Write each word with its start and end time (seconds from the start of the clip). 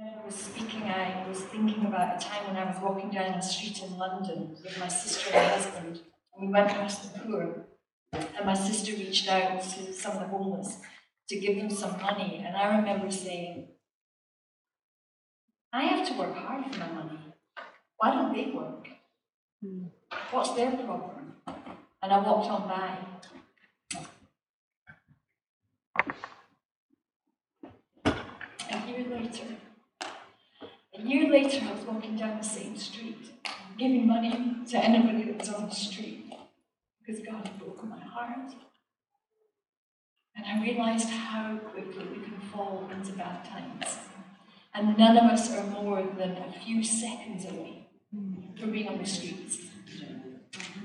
I 0.00 0.24
was 0.24 0.36
speaking, 0.36 0.84
I 0.84 1.26
was 1.28 1.40
thinking 1.40 1.84
about 1.84 2.22
a 2.22 2.24
time 2.24 2.46
when 2.46 2.56
I 2.56 2.70
was 2.70 2.80
walking 2.80 3.10
down 3.10 3.32
the 3.32 3.40
street 3.40 3.82
in 3.82 3.98
London 3.98 4.56
with 4.62 4.78
my 4.78 4.86
sister 4.86 5.34
and 5.34 5.50
husband, 5.50 6.00
and 6.36 6.46
we 6.46 6.52
went 6.52 6.68
past 6.68 7.12
the 7.12 7.18
poor, 7.18 7.66
and 8.12 8.46
my 8.46 8.54
sister 8.54 8.92
reached 8.92 9.28
out 9.28 9.60
to 9.60 9.92
some 9.92 10.12
of 10.12 10.20
the 10.20 10.26
homeless 10.26 10.78
to 11.28 11.40
give 11.40 11.56
them 11.56 11.68
some 11.68 12.00
money, 12.00 12.44
and 12.46 12.56
I 12.56 12.76
remember 12.76 13.10
saying, 13.10 13.70
I 15.72 15.82
have 15.82 16.08
to 16.08 16.14
work 16.16 16.36
hard 16.36 16.72
for 16.72 16.78
my 16.78 16.92
money. 16.92 17.18
Why 17.96 18.12
don't 18.12 18.32
they 18.32 18.52
work? 18.52 18.86
What's 20.30 20.52
their 20.52 20.76
problem? 20.76 21.34
And 22.00 22.12
I 22.12 22.20
walked 22.20 22.48
on 22.48 22.68
by. 22.68 22.98
A 28.70 28.86
year 28.86 29.04
later, 29.10 29.44
a 30.98 31.02
year 31.02 31.30
later, 31.30 31.64
I 31.64 31.72
was 31.72 31.84
walking 31.84 32.16
down 32.16 32.38
the 32.38 32.44
same 32.44 32.76
street, 32.76 33.30
giving 33.78 34.06
money 34.06 34.56
to 34.70 34.78
anybody 34.78 35.24
that 35.24 35.38
was 35.38 35.48
on 35.50 35.68
the 35.68 35.74
street, 35.74 36.32
because 37.00 37.22
God 37.24 37.46
had 37.46 37.58
broken 37.58 37.88
my 37.88 38.00
heart. 38.00 38.52
And 40.36 40.46
I 40.46 40.62
realized 40.62 41.08
how 41.08 41.56
quickly 41.58 42.04
we 42.04 42.24
can 42.24 42.40
fall 42.52 42.88
into 42.92 43.12
bad 43.12 43.44
times. 43.44 43.98
And 44.74 44.96
none 44.96 45.16
of 45.16 45.24
us 45.24 45.52
are 45.52 45.64
more 45.64 46.02
than 46.16 46.32
a 46.32 46.52
few 46.64 46.82
seconds 46.82 47.44
away 47.44 47.88
from 48.58 48.70
being 48.70 48.88
on 48.88 48.98
the 48.98 49.06
streets. 49.06 49.58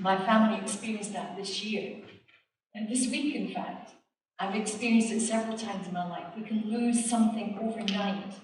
My 0.00 0.16
family 0.16 0.60
experienced 0.60 1.12
that 1.12 1.36
this 1.36 1.62
year. 1.64 2.02
And 2.74 2.88
this 2.88 3.08
week, 3.08 3.34
in 3.34 3.54
fact, 3.54 3.92
I've 4.38 4.56
experienced 4.56 5.12
it 5.12 5.20
several 5.20 5.56
times 5.56 5.86
in 5.86 5.92
my 5.92 6.08
life. 6.08 6.26
We 6.36 6.42
can 6.42 6.68
lose 6.68 7.08
something 7.08 7.56
overnight 7.62 8.34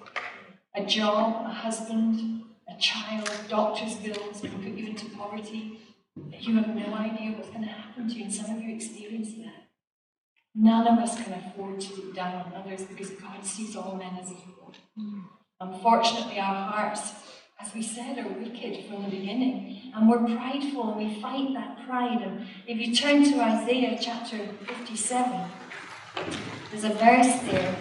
a 0.74 0.84
job, 0.84 1.46
a 1.46 1.48
husband, 1.48 2.42
a 2.68 2.80
child, 2.80 3.30
doctor's 3.48 3.96
bills 3.96 4.40
can 4.40 4.62
put 4.62 4.72
you 4.72 4.88
into 4.88 5.06
poverty. 5.10 5.80
You 6.38 6.56
have 6.56 6.74
no 6.74 6.94
idea 6.94 7.32
what's 7.32 7.50
going 7.50 7.62
to 7.62 7.68
happen 7.68 8.08
to 8.08 8.14
you, 8.14 8.24
and 8.24 8.34
some 8.34 8.56
of 8.56 8.62
you 8.62 8.74
experience 8.74 9.32
that. 9.38 9.68
None 10.54 10.86
of 10.86 10.98
us 10.98 11.22
can 11.22 11.32
afford 11.32 11.80
to 11.80 11.94
look 11.94 12.14
down 12.14 12.34
on 12.34 12.52
others 12.54 12.82
because 12.84 13.10
God 13.10 13.44
sees 13.44 13.76
all 13.76 13.96
men 13.96 14.18
as 14.20 14.30
equal. 14.30 14.74
Unfortunately, 15.60 16.38
our 16.38 16.70
hearts, 16.70 17.12
as 17.60 17.72
we 17.74 17.82
said, 17.82 18.18
are 18.18 18.28
wicked 18.28 18.86
from 18.86 19.04
the 19.04 19.10
beginning, 19.10 19.92
and 19.94 20.08
we're 20.08 20.24
prideful, 20.36 20.92
and 20.92 20.96
we 20.96 21.20
fight 21.20 21.52
that 21.54 21.86
pride. 21.86 22.22
And 22.22 22.46
if 22.66 22.78
you 22.78 22.94
turn 22.94 23.24
to 23.24 23.40
Isaiah 23.40 23.98
chapter 24.00 24.38
57, 24.66 25.50
there's 26.70 26.84
a 26.84 26.90
verse 26.90 27.40
there 27.50 27.76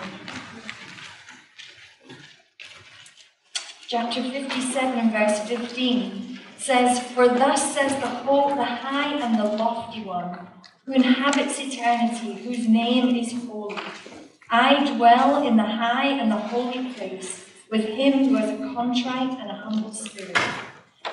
chapter 3.89 4.21
57 4.21 4.99
and 4.99 5.11
verse 5.11 5.39
15 5.49 6.39
says, 6.59 6.99
For 6.99 7.27
thus 7.27 7.73
says 7.73 7.91
the 7.93 8.07
whole, 8.07 8.49
the 8.55 8.63
high 8.63 9.15
and 9.15 9.39
the 9.39 9.43
lofty 9.43 10.03
one, 10.03 10.47
who 10.85 10.93
inhabits 10.93 11.59
eternity, 11.59 12.33
whose 12.33 12.67
name 12.67 13.15
is 13.15 13.33
holy. 13.47 13.79
I 14.51 14.95
dwell 14.95 15.41
in 15.41 15.57
the 15.57 15.63
high 15.63 16.05
and 16.05 16.31
the 16.31 16.37
holy 16.37 16.93
place 16.93 17.47
with 17.71 17.85
him 17.85 18.29
who 18.29 18.35
has 18.35 18.51
a 18.51 18.73
contrite 18.75 19.39
and 19.39 19.49
a 19.49 19.55
humble 19.55 19.91
spirit, 19.91 20.37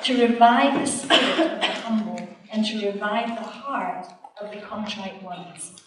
to 0.03 0.27
revive 0.29 0.79
the 0.79 0.87
spirit 0.87 1.53
of 1.53 1.61
the 1.63 1.67
humble 1.67 2.29
and 2.53 2.67
to 2.67 2.93
revive 2.93 3.29
the 3.29 3.49
heart 3.57 4.07
of 4.39 4.51
the 4.51 4.61
contrite 4.61 5.23
ones. 5.23 5.83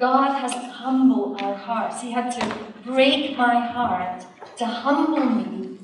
God 0.00 0.32
has 0.40 0.52
to 0.52 0.60
humble 0.60 1.36
our 1.40 1.54
hearts. 1.54 2.00
He 2.00 2.12
had 2.12 2.30
to 2.40 2.56
break 2.86 3.36
my 3.36 3.66
heart 3.66 4.24
to 4.58 4.66
humble 4.66 5.24
me 5.24 5.78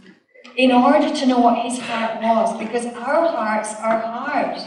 in 0.57 0.71
order 0.71 1.13
to 1.13 1.27
know 1.27 1.39
what 1.39 1.65
his 1.65 1.81
heart 1.81 2.23
was, 2.23 2.57
because 2.59 2.87
our 2.87 3.27
hearts 3.27 3.75
are 3.75 3.99
hard. 3.99 4.61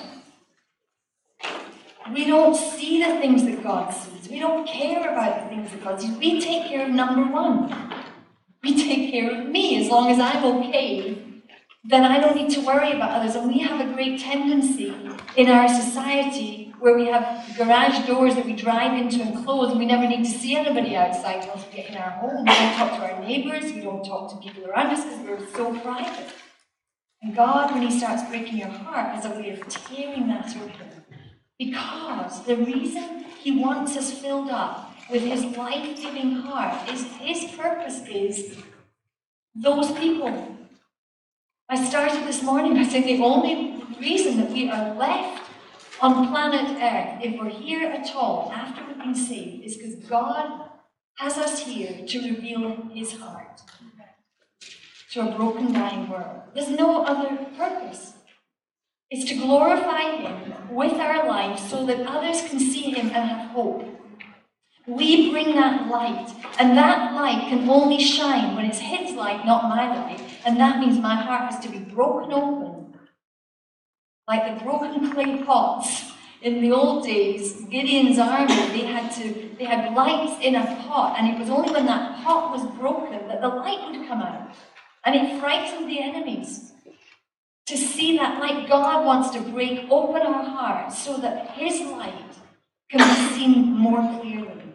We 2.13 2.25
don't 2.25 2.55
see 2.55 3.03
the 3.03 3.19
things 3.19 3.43
that 3.43 3.63
God 3.63 3.93
sees. 3.93 4.29
We 4.29 4.39
don't 4.39 4.67
care 4.67 5.11
about 5.11 5.43
the 5.43 5.55
things 5.55 5.71
that 5.71 5.83
God 5.83 6.01
sees. 6.01 6.17
We 6.17 6.41
take 6.41 6.67
care 6.67 6.85
of 6.85 6.91
number 6.91 7.31
one. 7.31 7.73
We 8.63 8.75
take 8.75 9.11
care 9.11 9.29
of 9.31 9.49
me 9.49 9.81
as 9.83 9.89
long 9.89 10.09
as 10.09 10.19
I'm 10.19 10.43
okay. 10.57 11.23
Then 11.83 12.03
I 12.03 12.19
don't 12.19 12.35
need 12.35 12.49
to 12.51 12.61
worry 12.61 12.91
about 12.91 13.11
others. 13.11 13.35
And 13.35 13.47
we 13.47 13.59
have 13.59 13.79
a 13.79 13.93
great 13.93 14.19
tendency 14.19 14.93
in 15.35 15.49
our 15.49 15.67
society 15.67 16.66
where 16.79 16.95
we 16.95 17.05
have 17.07 17.55
garage 17.57 18.05
doors 18.07 18.35
that 18.35 18.45
we 18.45 18.53
drive 18.53 18.99
into 18.99 19.21
and 19.21 19.43
close, 19.43 19.71
and 19.71 19.79
we 19.79 19.85
never 19.85 20.07
need 20.07 20.23
to 20.23 20.29
see 20.29 20.55
anybody 20.55 20.95
outside 20.95 21.47
once 21.47 21.65
we 21.65 21.77
get 21.77 21.89
in 21.89 21.97
our 21.97 22.11
home. 22.11 22.45
We 22.45 22.51
don't 22.51 22.75
talk 22.75 22.91
to 22.99 23.13
our 23.13 23.19
neighbours, 23.21 23.73
we 23.73 23.81
don't 23.81 24.03
talk 24.03 24.31
to 24.31 24.37
people 24.37 24.69
around 24.69 24.87
us 24.87 25.03
because 25.03 25.19
we're 25.25 25.55
so 25.55 25.77
private. 25.79 26.33
And 27.21 27.35
God, 27.35 27.73
when 27.73 27.81
He 27.81 27.97
starts 27.97 28.23
breaking 28.29 28.57
your 28.57 28.67
heart, 28.69 29.15
has 29.15 29.25
a 29.25 29.31
way 29.31 29.49
of 29.49 29.67
tearing 29.67 30.27
that 30.27 30.55
open. 30.55 31.03
Because 31.57 32.43
the 32.43 32.57
reason 32.57 33.25
He 33.41 33.59
wants 33.59 33.97
us 33.97 34.11
filled 34.11 34.49
up 34.49 34.95
with 35.09 35.23
His 35.23 35.43
life 35.57 35.97
giving 35.99 36.31
heart 36.33 36.89
is 36.89 37.05
His 37.19 37.45
purpose 37.55 38.01
is 38.07 38.57
those 39.55 39.91
people. 39.93 40.55
I 41.69 41.83
started 41.83 42.25
this 42.27 42.43
morning 42.43 42.75
by 42.75 42.83
saying 42.83 43.17
the 43.17 43.23
only 43.23 43.83
reason 43.99 44.37
that 44.37 44.51
we 44.51 44.69
are 44.69 44.93
left 44.93 45.46
on 46.01 46.27
planet 46.27 46.77
Earth, 46.81 47.23
if 47.23 47.39
we're 47.39 47.49
here 47.49 47.89
at 47.89 48.15
all 48.15 48.51
after 48.53 48.85
we've 48.85 48.97
been 48.97 49.15
saved, 49.15 49.65
is 49.65 49.77
because 49.77 49.95
God 49.95 50.69
has 51.17 51.37
us 51.37 51.59
here 51.59 52.05
to 52.05 52.33
reveal 52.33 52.89
His 52.93 53.13
heart 53.13 53.61
to 55.11 55.21
a 55.21 55.35
broken, 55.35 55.73
dying 55.73 56.09
world. 56.09 56.41
There's 56.53 56.69
no 56.69 57.03
other 57.03 57.45
purpose. 57.57 58.13
It's 59.09 59.25
to 59.25 59.35
glorify 59.35 60.17
Him 60.17 60.75
with 60.75 60.93
our 60.93 61.27
lives 61.27 61.67
so 61.67 61.85
that 61.85 62.05
others 62.05 62.47
can 62.47 62.59
see 62.59 62.91
Him 62.91 63.07
and 63.07 63.29
have 63.29 63.51
hope. 63.51 63.85
We 64.85 65.31
bring 65.31 65.55
that 65.55 65.87
light, 65.87 66.29
and 66.59 66.77
that 66.77 67.13
light 67.13 67.49
can 67.49 67.69
only 67.69 68.01
shine 68.01 68.55
when 68.55 68.65
it's 68.65 68.79
His 68.79 69.15
light, 69.15 69.45
not 69.45 69.63
my 69.63 69.87
light. 69.95 70.21
And 70.45 70.57
that 70.57 70.79
means 70.79 70.99
my 70.99 71.15
heart 71.15 71.51
has 71.51 71.59
to 71.65 71.69
be 71.69 71.79
broken 71.79 72.31
open 72.31 72.76
like 74.27 74.59
the 74.59 74.63
broken 74.63 75.11
clay 75.11 75.43
pots 75.43 76.11
in 76.41 76.61
the 76.61 76.71
old 76.71 77.05
days, 77.05 77.61
Gideon's 77.69 78.19
army, 78.19 78.55
they 78.69 78.85
had 78.85 79.11
to 79.13 79.49
they 79.57 79.65
had 79.65 79.93
lights 79.93 80.43
in 80.43 80.55
a 80.55 80.65
pot, 80.83 81.15
and 81.17 81.33
it 81.33 81.39
was 81.39 81.49
only 81.49 81.71
when 81.71 81.87
that 81.87 82.23
pot 82.23 82.51
was 82.51 82.63
broken 82.77 83.27
that 83.27 83.41
the 83.41 83.47
light 83.47 83.89
would 83.89 84.07
come 84.07 84.21
out. 84.21 84.53
And 85.03 85.15
it 85.15 85.39
frightened 85.39 85.89
the 85.89 86.01
enemies. 86.01 86.73
To 87.67 87.77
see 87.77 88.17
that 88.17 88.39
light, 88.39 88.67
God 88.69 89.05
wants 89.05 89.31
to 89.31 89.41
break 89.41 89.87
open 89.89 90.21
our 90.21 90.43
hearts 90.43 91.03
so 91.03 91.17
that 91.17 91.51
His 91.51 91.81
light 91.81 92.35
can 92.89 92.99
be 92.99 93.35
seen 93.35 93.71
more 93.75 94.01
clearly. 94.19 94.73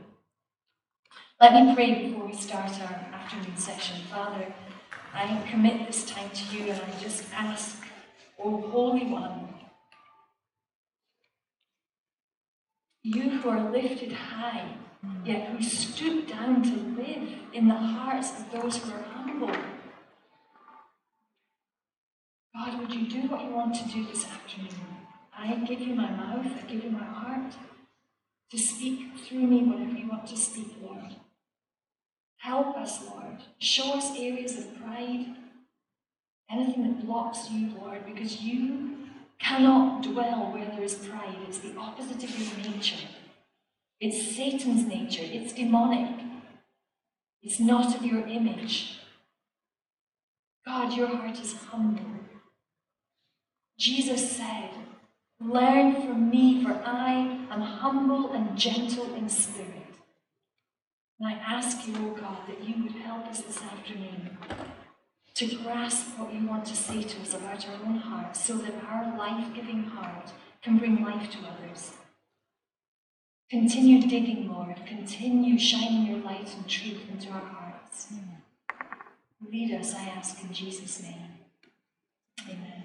Let 1.41 1.55
me 1.55 1.75
pray 1.75 2.09
before 2.09 2.27
we 2.27 2.35
start 2.35 2.71
our 2.81 2.97
afternoon 3.13 3.57
session. 3.57 4.03
Father, 4.11 4.53
I 5.15 5.43
commit 5.51 5.87
this 5.87 6.05
time 6.05 6.31
to 6.31 6.57
you 6.57 6.71
and 6.71 6.81
I 6.81 7.01
just 7.03 7.25
ask 7.33 7.82
O 8.45 8.61
Holy 8.61 9.07
One, 9.07 9.55
you 13.05 13.31
who 13.31 13.49
are 13.49 13.71
lifted 13.71 14.11
high, 14.11 14.75
yet 15.25 15.49
who 15.49 15.63
stoop 15.63 16.29
down 16.29 16.63
to 16.65 17.01
live 17.01 17.29
in 17.53 17.69
the 17.69 17.75
hearts 17.75 18.33
of 18.41 18.51
those 18.51 18.79
who 18.79 18.93
are 18.93 19.03
humble. 19.15 19.53
God, 22.55 22.81
would 22.81 22.93
you 22.93 23.09
do 23.09 23.29
what 23.29 23.45
you 23.45 23.51
want 23.51 23.77
to 23.77 23.89
do 23.89 24.05
this 24.07 24.25
afternoon? 24.25 24.87
I 25.37 25.55
give 25.65 25.81
you 25.81 25.95
my 25.95 26.11
mouth, 26.11 26.47
I 26.47 26.67
give 26.67 26.83
you 26.83 26.91
my 26.91 27.05
heart 27.05 27.53
to 28.51 28.59
speak 28.59 29.19
through 29.19 29.47
me 29.47 29.63
whatever 29.63 29.93
you 29.93 30.09
want 30.09 30.27
to 30.27 30.37
speak, 30.37 30.75
Lord. 30.83 31.17
Help 32.39 32.77
us, 32.77 33.05
Lord. 33.09 33.39
Show 33.61 33.95
us 33.95 34.19
areas 34.19 34.59
of 34.59 34.83
pride 34.83 35.37
anything 36.51 36.83
that 36.85 37.07
blocks 37.07 37.51
you, 37.51 37.71
Lord, 37.81 38.05
because 38.07 38.41
you 38.41 38.97
cannot 39.39 40.03
dwell 40.03 40.53
where 40.53 40.67
there 40.67 40.83
is 40.83 40.95
pride. 40.95 41.37
It's 41.49 41.59
the 41.59 41.77
opposite 41.77 42.23
of 42.23 42.39
your 42.39 42.73
nature. 42.73 43.09
It's 44.01 44.37
Satan's 44.37 44.87
nature. 44.87 45.25
It's 45.25 45.53
demonic. 45.53 46.17
It's 47.43 47.61
not 47.61 47.95
of 47.97 48.05
your 48.05 48.27
image. 48.27 48.99
God, 50.65 50.93
your 50.93 51.09
heart 51.09 51.41
is 51.41 51.55
humble. 51.55 52.05
Jesus 53.79 54.37
said, 54.37 54.71
Learn 55.41 55.95
from 55.95 56.31
me, 56.31 56.63
for 56.63 56.81
I 56.85 57.47
am 57.51 57.61
humble 57.61 58.33
and 58.33 58.57
gentle 58.57 59.13
in 59.15 59.29
spirit. 59.29 59.69
And 61.19 61.29
I 61.29 61.33
ask 61.33 61.87
you, 61.87 61.95
O 61.97 62.11
oh 62.11 62.21
God, 62.21 62.39
that 62.47 62.63
you 62.63 62.85
would 62.85 62.93
help 62.93 63.27
us 63.27 63.41
this 63.41 63.61
afternoon 63.61 64.39
to 65.35 65.47
grasp 65.57 66.19
what 66.19 66.33
you 66.33 66.47
want 66.47 66.67
to 66.67 66.77
say 66.77 67.03
to 67.03 67.21
us 67.23 67.35
about 67.35 67.67
our 67.69 67.75
own 67.87 67.97
hearts 67.97 68.45
so 68.45 68.57
that 68.59 68.75
our 68.89 69.17
life 69.17 69.55
giving 69.55 69.85
heart 69.85 70.31
can 70.63 70.79
bring 70.79 71.03
life 71.03 71.31
to 71.31 71.39
others. 71.39 71.93
Continue 73.51 74.01
digging, 74.09 74.51
Lord. 74.51 74.77
Continue 74.87 75.59
shining 75.59 76.07
your 76.07 76.19
light 76.19 76.55
and 76.55 76.69
truth 76.69 77.03
into 77.11 77.29
our 77.31 77.41
hearts. 77.41 78.09
Lead 79.51 79.75
us, 79.75 79.95
I 79.95 80.05
ask 80.05 80.43
in 80.43 80.53
Jesus' 80.53 81.03
name. 81.03 81.39
Amen. 82.49 82.83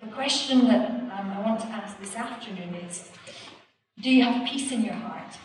The 0.00 0.08
question 0.08 0.66
that 0.66 0.90
um, 0.90 1.30
I 1.30 1.40
want 1.40 1.60
to 1.60 1.66
ask 1.66 1.98
this 2.00 2.16
afternoon 2.16 2.74
is 2.74 3.10
Do 4.00 4.10
you 4.10 4.24
have 4.24 4.48
peace 4.48 4.72
in 4.72 4.82
your 4.82 4.94
heart? 4.94 5.36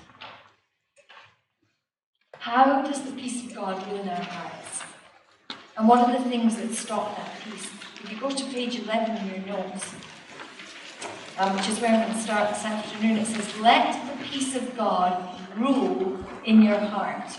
How 2.48 2.82
does 2.82 3.02
the 3.02 3.12
peace 3.12 3.44
of 3.44 3.54
God 3.54 3.86
rule 3.88 4.00
in 4.00 4.08
our 4.08 4.22
hearts? 4.22 4.82
And 5.78 5.86
what 5.86 6.08
are 6.08 6.18
the 6.18 6.30
things 6.30 6.56
that 6.56 6.74
stop 6.74 7.18
that 7.18 7.30
peace? 7.44 7.70
If 8.02 8.10
you 8.10 8.18
go 8.22 8.30
to 8.30 8.46
page 8.46 8.80
11 8.80 9.18
in 9.18 9.28
your 9.28 9.46
notes, 9.48 9.94
um, 11.38 11.58
which 11.58 11.68
is 11.68 11.82
where 11.82 11.92
I'm 11.92 12.04
going 12.04 12.14
to 12.14 12.24
start 12.24 12.48
this 12.48 12.64
afternoon, 12.64 13.18
it 13.18 13.28
says, 13.28 13.60
Let 13.60 13.92
the 14.10 14.24
peace 14.24 14.56
of 14.56 14.78
God 14.78 15.28
rule 15.58 16.24
in 16.46 16.62
your 16.62 16.80
heart. 16.80 17.38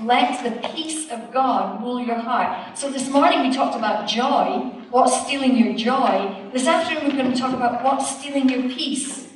Let 0.00 0.42
the 0.42 0.66
peace 0.68 1.10
of 1.10 1.30
God 1.30 1.82
rule 1.82 2.00
your 2.00 2.20
heart. 2.20 2.78
So 2.78 2.90
this 2.90 3.10
morning 3.10 3.42
we 3.42 3.52
talked 3.52 3.76
about 3.76 4.08
joy, 4.08 4.60
what's 4.90 5.26
stealing 5.26 5.58
your 5.58 5.74
joy. 5.74 6.50
This 6.54 6.66
afternoon 6.66 7.10
we're 7.10 7.22
going 7.22 7.34
to 7.34 7.38
talk 7.38 7.52
about 7.52 7.84
what's 7.84 8.18
stealing 8.18 8.48
your 8.48 8.62
peace. 8.62 9.28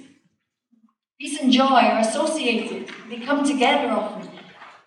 Peace 1.20 1.38
and 1.38 1.52
joy 1.52 1.82
are 1.82 1.98
associated, 1.98 2.88
they 3.10 3.18
come 3.18 3.46
together 3.46 3.90
often. 3.90 4.37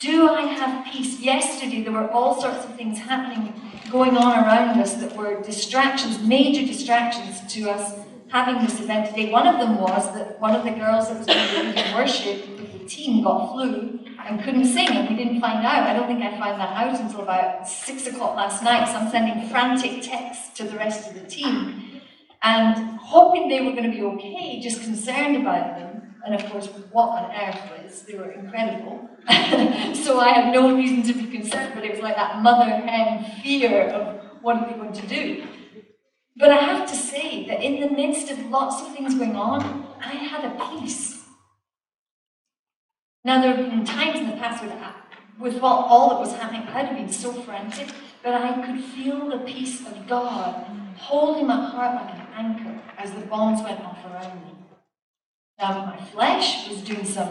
Do 0.01 0.29
I 0.29 0.41
have 0.41 0.91
peace? 0.91 1.19
Yesterday 1.19 1.83
there 1.83 1.91
were 1.91 2.09
all 2.09 2.41
sorts 2.41 2.65
of 2.65 2.75
things 2.75 2.97
happening, 2.97 3.53
going 3.91 4.17
on 4.17 4.33
around 4.43 4.79
us 4.79 4.95
that 4.95 5.15
were 5.15 5.39
distractions, 5.43 6.19
major 6.23 6.65
distractions 6.65 7.53
to 7.53 7.69
us 7.69 7.99
having 8.29 8.65
this 8.65 8.79
event 8.79 9.09
today. 9.09 9.31
One 9.31 9.45
of 9.45 9.59
them 9.59 9.79
was 9.79 10.11
that 10.15 10.41
one 10.41 10.55
of 10.55 10.63
the 10.63 10.71
girls 10.71 11.09
that 11.09 11.19
was 11.19 11.27
going 11.27 11.75
to 11.75 11.93
worship 11.93 12.49
with 12.57 12.79
the 12.79 12.85
team 12.87 13.23
got 13.23 13.51
flu 13.53 13.99
and 14.25 14.43
couldn't 14.43 14.65
sing, 14.65 14.87
and 14.87 15.07
we 15.07 15.15
didn't 15.23 15.39
find 15.39 15.63
out. 15.63 15.83
I 15.83 15.93
don't 15.93 16.07
think 16.07 16.23
I 16.23 16.31
found 16.31 16.59
that 16.59 16.75
out 16.75 16.99
until 16.99 17.21
about 17.21 17.67
six 17.67 18.07
o'clock 18.07 18.35
last 18.35 18.63
night. 18.63 18.87
So 18.87 18.95
I'm 18.95 19.11
sending 19.11 19.49
frantic 19.49 20.01
texts 20.01 20.57
to 20.57 20.63
the 20.63 20.77
rest 20.77 21.11
of 21.11 21.13
the 21.13 21.29
team 21.29 22.01
and 22.41 22.97
hoping 22.97 23.49
they 23.49 23.61
were 23.61 23.73
going 23.73 23.83
to 23.83 23.95
be 23.95 24.01
okay, 24.01 24.59
just 24.61 24.81
concerned 24.81 25.37
about 25.37 25.77
them. 25.77 26.15
And 26.25 26.33
of 26.33 26.43
course, 26.51 26.69
what 26.91 27.09
on 27.09 27.31
earth 27.35 27.61
was? 27.69 28.01
They 28.01 28.15
were 28.15 28.31
incredible. 28.31 29.10
so 30.03 30.19
I 30.19 30.31
had 30.33 30.53
no 30.53 30.75
reason 30.75 31.03
to 31.03 31.13
be 31.13 31.37
concerned, 31.37 31.73
but 31.75 31.83
it 31.83 31.91
was 31.91 32.01
like 32.01 32.15
that 32.15 32.41
mother 32.41 32.65
hen 32.65 33.23
fear 33.41 33.89
of 33.89 34.25
what 34.41 34.57
are 34.57 34.69
they 34.69 34.75
going 34.75 34.93
to 34.93 35.07
do. 35.07 35.47
But 36.37 36.49
I 36.49 36.57
have 36.57 36.89
to 36.89 36.95
say 36.95 37.45
that 37.47 37.61
in 37.61 37.81
the 37.81 37.89
midst 37.89 38.31
of 38.31 38.39
lots 38.49 38.81
of 38.81 38.93
things 38.95 39.15
going 39.15 39.35
on, 39.35 39.87
I 39.99 40.13
had 40.13 40.45
a 40.45 40.79
peace. 40.79 41.23
Now, 43.23 43.41
there 43.41 43.55
have 43.55 43.69
been 43.69 43.85
times 43.85 44.19
in 44.19 44.29
the 44.29 44.37
past 44.37 44.63
with, 44.63 44.73
with 45.37 45.61
what, 45.61 45.85
all 45.87 46.09
that 46.09 46.19
was 46.19 46.33
happening, 46.33 46.61
I'd 46.69 46.87
have 46.87 46.97
been 46.97 47.11
so 47.11 47.31
frantic, 47.31 47.89
but 48.23 48.33
I 48.33 48.65
could 48.65 48.83
feel 48.83 49.29
the 49.29 49.37
peace 49.39 49.85
of 49.85 50.07
God 50.07 50.65
holding 50.97 51.45
my 51.45 51.63
heart 51.63 51.95
like 51.95 52.15
an 52.15 52.27
anchor 52.33 52.81
as 52.97 53.11
the 53.11 53.21
bombs 53.21 53.61
went 53.61 53.79
off 53.81 54.03
around 54.05 54.41
me. 54.43 54.55
Now, 55.59 55.85
my 55.85 56.05
flesh 56.05 56.67
was 56.69 56.81
doing 56.81 57.05
some 57.05 57.29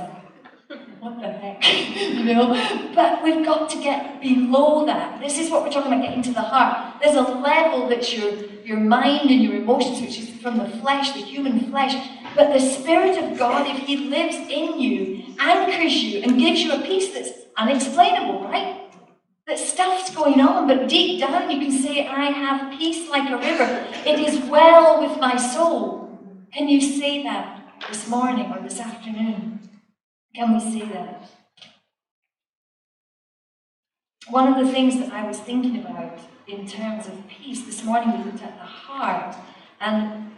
what 1.01 1.21
the 1.21 1.29
heck? 1.29 1.65
you 1.97 2.25
know? 2.25 2.49
But 2.95 3.23
we've 3.23 3.45
got 3.45 3.69
to 3.71 3.83
get 3.83 4.21
below 4.21 4.87
that. 4.87 5.21
This 5.21 5.39
is 5.39 5.51
what 5.51 5.63
we're 5.63 5.73
talking 5.73 5.93
about 5.93 6.03
getting 6.03 6.23
to 6.23 6.33
the 6.33 6.43
heart. 6.43 7.01
There's 7.03 7.17
a 7.17 7.23
level 7.23 7.89
that's 7.89 8.13
your, 8.13 8.33
your 8.65 8.79
mind 8.79 9.31
and 9.31 9.43
your 9.43 9.55
emotions, 9.57 10.01
which 10.01 10.19
is 10.19 10.31
from 10.41 10.59
the 10.59 10.69
flesh, 10.79 11.13
the 11.13 11.21
human 11.21 11.71
flesh. 11.71 11.95
But 12.37 12.53
the 12.53 12.61
Spirit 12.61 13.19
of 13.19 13.39
God, 13.39 13.67
if 13.67 13.79
He 13.79 14.09
lives 14.09 14.37
in 14.37 14.81
you, 14.81 15.35
anchors 15.39 15.95
you 15.95 16.23
and 16.23 16.39
gives 16.39 16.61
you 16.61 16.73
a 16.73 16.81
peace 16.83 17.13
that's 17.13 17.31
unexplainable, 17.57 18.45
right? 18.45 18.77
That 19.47 19.59
stuff's 19.59 20.15
going 20.15 20.41
on, 20.41 20.69
but 20.69 20.89
deep 20.89 21.21
down 21.21 21.51
you 21.51 21.59
can 21.59 21.73
say, 21.73 22.07
I 22.07 22.27
have 22.27 22.79
peace 22.79 23.09
like 23.11 23.29
a 23.29 23.37
river. 23.37 23.87
It 24.07 24.21
is 24.21 24.39
well 24.49 25.01
with 25.03 25.19
my 25.19 25.37
soul. 25.37 26.19
Can 26.53 26.69
you 26.69 26.81
say 26.81 27.25
that 27.25 27.61
this 27.89 28.07
morning 28.09 28.53
or 28.53 28.63
this 28.63 28.79
afternoon? 28.79 29.61
Can 30.35 30.55
we 30.55 30.61
see 30.61 30.85
that? 30.93 31.29
One 34.29 34.53
of 34.53 34.65
the 34.65 34.73
things 34.73 34.99
that 34.99 35.13
I 35.13 35.27
was 35.27 35.41
thinking 35.41 35.85
about 35.85 36.19
in 36.47 36.67
terms 36.67 37.07
of 37.07 37.27
peace 37.27 37.65
this 37.65 37.83
morning, 37.83 38.19
we 38.19 38.25
looked 38.25 38.43
at 38.43 38.57
the 38.59 38.65
heart, 38.65 39.35
and 39.81 40.31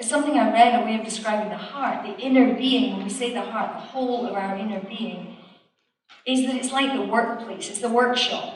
something 0.00 0.38
I 0.38 0.52
read, 0.52 0.80
a 0.80 0.84
way 0.84 0.98
of 0.98 1.04
describing 1.04 1.48
the 1.48 1.56
heart, 1.56 2.04
the 2.04 2.18
inner 2.18 2.54
being, 2.54 2.96
when 2.96 3.04
we 3.04 3.10
say 3.10 3.32
the 3.32 3.42
heart, 3.42 3.72
the 3.72 3.80
whole 3.80 4.26
of 4.26 4.34
our 4.34 4.56
inner 4.56 4.80
being, 4.80 5.36
is 6.26 6.46
that 6.46 6.54
it's 6.54 6.72
like 6.72 6.92
the 6.92 7.02
workplace, 7.02 7.70
it's 7.70 7.80
the 7.80 7.88
workshop. 7.88 8.54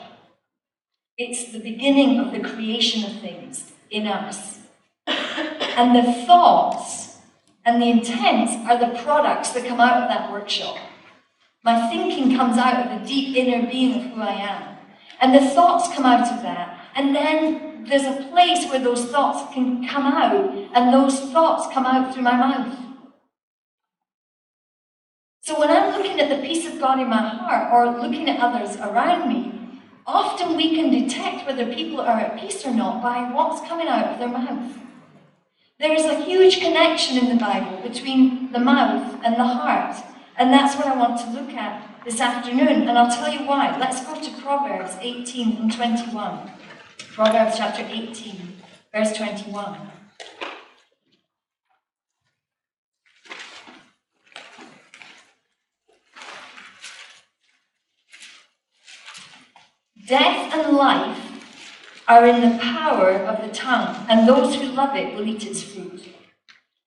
It's 1.17 1.51
the 1.51 1.59
beginning 1.59 2.19
of 2.19 2.31
the 2.31 2.39
creation 2.39 3.03
of 3.09 3.21
things 3.21 3.71
in 3.89 4.07
us. 4.07 4.59
And 5.05 5.95
the 5.95 6.25
thoughts 6.25 7.02
and 7.65 7.81
the 7.81 7.89
intents 7.89 8.53
are 8.69 8.77
the 8.77 8.97
products 8.99 9.51
that 9.51 9.65
come 9.65 9.79
out 9.79 10.03
of 10.03 10.09
that 10.09 10.31
workshop. 10.31 10.77
My 11.63 11.89
thinking 11.89 12.35
comes 12.35 12.57
out 12.57 12.85
of 12.85 12.99
the 12.99 13.07
deep 13.07 13.37
inner 13.37 13.65
being 13.69 13.95
of 13.95 14.11
who 14.11 14.21
I 14.21 14.33
am. 14.33 14.77
And 15.21 15.33
the 15.33 15.49
thoughts 15.49 15.93
come 15.95 16.05
out 16.05 16.31
of 16.31 16.41
that. 16.41 16.89
And 16.95 17.15
then 17.15 17.85
there's 17.85 18.03
a 18.03 18.27
place 18.29 18.69
where 18.69 18.79
those 18.79 19.05
thoughts 19.05 19.53
can 19.53 19.87
come 19.87 20.05
out, 20.05 20.53
and 20.73 20.93
those 20.93 21.19
thoughts 21.31 21.73
come 21.73 21.85
out 21.85 22.13
through 22.13 22.23
my 22.23 22.35
mouth. 22.35 22.77
So 25.41 25.59
when 25.59 25.69
I'm 25.69 25.91
looking 25.91 26.19
at 26.19 26.29
the 26.29 26.45
peace 26.45 26.65
of 26.65 26.79
God 26.79 26.99
in 26.99 27.09
my 27.09 27.17
heart 27.17 27.71
or 27.73 28.01
looking 28.01 28.29
at 28.29 28.39
others 28.39 28.77
around 28.77 29.27
me, 29.27 29.81
often 30.05 30.55
we 30.55 30.75
can 30.75 30.89
detect 30.89 31.45
whether 31.45 31.73
people 31.73 31.99
are 31.99 32.19
at 32.19 32.39
peace 32.39 32.65
or 32.65 32.73
not 32.73 33.01
by 33.01 33.29
what's 33.31 33.65
coming 33.67 33.87
out 33.87 34.05
of 34.05 34.19
their 34.19 34.29
mouth. 34.29 34.77
There 35.83 35.93
is 35.93 36.05
a 36.05 36.23
huge 36.23 36.61
connection 36.61 37.17
in 37.17 37.27
the 37.27 37.35
Bible 37.35 37.81
between 37.81 38.53
the 38.53 38.59
mouth 38.59 39.19
and 39.21 39.35
the 39.35 39.43
heart. 39.43 39.97
And 40.37 40.49
that's 40.49 40.77
what 40.77 40.87
I 40.87 40.95
want 40.95 41.19
to 41.19 41.29
look 41.31 41.53
at 41.55 42.05
this 42.05 42.21
afternoon. 42.21 42.87
And 42.87 42.97
I'll 42.97 43.13
tell 43.13 43.29
you 43.29 43.45
why. 43.45 43.77
Let's 43.77 43.99
go 43.99 44.17
to 44.17 44.41
Proverbs 44.41 44.95
18 45.01 45.57
and 45.57 45.75
21. 45.75 46.51
Proverbs 47.13 47.57
chapter 47.57 47.85
18, 47.85 48.61
verse 48.93 49.11
21. 49.17 49.77
Death 60.07 60.53
and 60.53 60.77
life 60.77 61.22
are 62.07 62.25
in 62.25 62.41
the 62.41 62.57
power 62.59 63.11
of 63.11 63.41
the 63.41 63.53
tongue, 63.53 64.05
and 64.09 64.27
those 64.27 64.55
who 64.55 64.65
love 64.67 64.95
it 64.95 65.15
will 65.15 65.27
eat 65.27 65.45
its 65.45 65.63
fruit. 65.63 66.09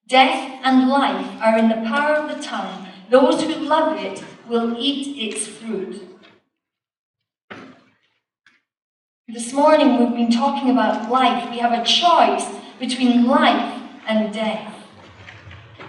Death 0.08 0.60
and 0.62 0.88
life 0.88 1.26
are 1.42 1.58
in 1.58 1.68
the 1.68 1.88
power 1.88 2.14
of 2.16 2.36
the 2.36 2.42
tongue. 2.42 2.86
Those 3.10 3.42
who 3.42 3.54
love 3.54 3.98
it 3.98 4.22
will 4.48 4.76
eat 4.78 5.16
its 5.16 5.46
fruit. 5.46 6.02
This 9.28 9.52
morning 9.52 9.98
we've 9.98 10.16
been 10.16 10.30
talking 10.30 10.70
about 10.70 11.10
life. 11.10 11.50
We 11.50 11.58
have 11.58 11.72
a 11.72 11.84
choice 11.84 12.46
between 12.78 13.26
life 13.26 13.82
and 14.06 14.32
death. 14.32 14.74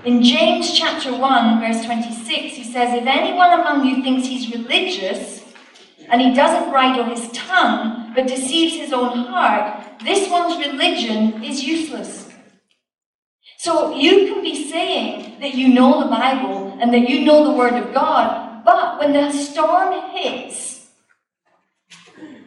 In 0.06 0.24
James 0.24 0.74
chapter 0.74 1.16
1, 1.16 1.60
verse 1.60 1.86
26, 1.86 2.56
he 2.56 2.64
says, 2.64 2.94
If 2.94 3.06
anyone 3.06 3.60
among 3.60 3.86
you 3.86 4.02
thinks 4.02 4.28
he's 4.28 4.52
religious 4.52 5.44
and 6.10 6.22
he 6.22 6.34
doesn't 6.34 6.72
bridle 6.72 7.04
on 7.04 7.10
his 7.10 7.30
tongue, 7.32 8.07
but 8.18 8.26
deceives 8.26 8.74
his 8.74 8.94
own 8.94 9.26
heart, 9.26 9.86
this 10.04 10.28
one's 10.28 10.58
religion 10.66 11.44
is 11.44 11.64
useless. 11.64 12.28
So 13.60 13.96
you 13.96 14.34
can 14.34 14.42
be 14.42 14.72
saying 14.72 15.40
that 15.40 15.54
you 15.54 15.68
know 15.68 16.02
the 16.02 16.10
Bible 16.10 16.80
and 16.82 16.92
that 16.96 17.08
you 17.08 17.24
know 17.24 17.44
the 17.44 17.56
Word 17.56 17.76
of 17.76 17.94
God, 17.94 18.66
but 18.66 18.98
when 18.98 19.14
the 19.14 19.32
storm 19.32 20.10
hits 20.16 20.88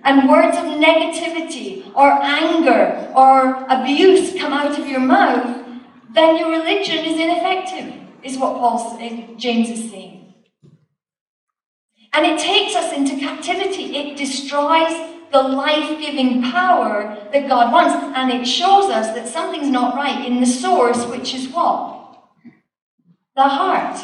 and 0.02 0.28
words 0.28 0.56
of 0.56 0.64
negativity 0.64 1.94
or 1.94 2.20
anger 2.20 3.08
or 3.14 3.64
abuse 3.68 4.36
come 4.36 4.52
out 4.52 4.76
of 4.76 4.88
your 4.88 4.98
mouth, 4.98 5.64
then 6.12 6.36
your 6.36 6.50
religion 6.50 7.04
is 7.04 7.20
ineffective, 7.20 7.94
is 8.24 8.36
what 8.36 8.56
Paul, 8.56 8.98
eh, 9.00 9.26
James 9.36 9.70
is 9.70 9.88
saying. 9.88 10.34
And 12.12 12.26
it 12.26 12.40
takes 12.40 12.74
us 12.74 12.92
into 12.92 13.20
captivity. 13.20 13.96
It 13.96 14.16
destroys 14.16 15.19
the 15.32 15.42
life 15.42 16.00
giving 16.00 16.42
power 16.42 17.16
that 17.32 17.48
God 17.48 17.72
wants. 17.72 17.94
And 18.16 18.30
it 18.30 18.46
shows 18.46 18.90
us 18.90 19.14
that 19.14 19.28
something's 19.28 19.70
not 19.70 19.94
right 19.96 20.26
in 20.26 20.40
the 20.40 20.46
source, 20.46 21.04
which 21.06 21.34
is 21.34 21.48
what? 21.48 22.18
The 23.36 23.42
heart. 23.42 23.98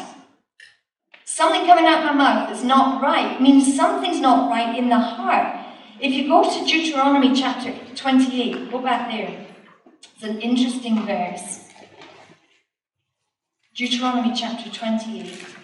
Something 1.25 1.65
coming 1.65 1.85
out 1.85 1.99
of 1.99 2.05
my 2.05 2.13
mouth 2.13 2.49
that's 2.49 2.63
not 2.63 3.01
right 3.01 3.39
means 3.39 3.75
something's 3.75 4.19
not 4.19 4.49
right 4.49 4.77
in 4.77 4.89
the 4.89 4.97
heart. 4.97 5.65
If 5.99 6.13
you 6.13 6.27
go 6.27 6.43
to 6.43 6.65
Deuteronomy 6.65 7.35
chapter 7.35 7.73
28, 7.95 8.71
go 8.71 8.79
back 8.79 9.11
there. 9.11 9.47
It's 10.15 10.23
an 10.23 10.41
interesting 10.41 11.05
verse. 11.05 11.65
Deuteronomy 13.75 14.33
chapter 14.35 14.71
28. 14.71 15.56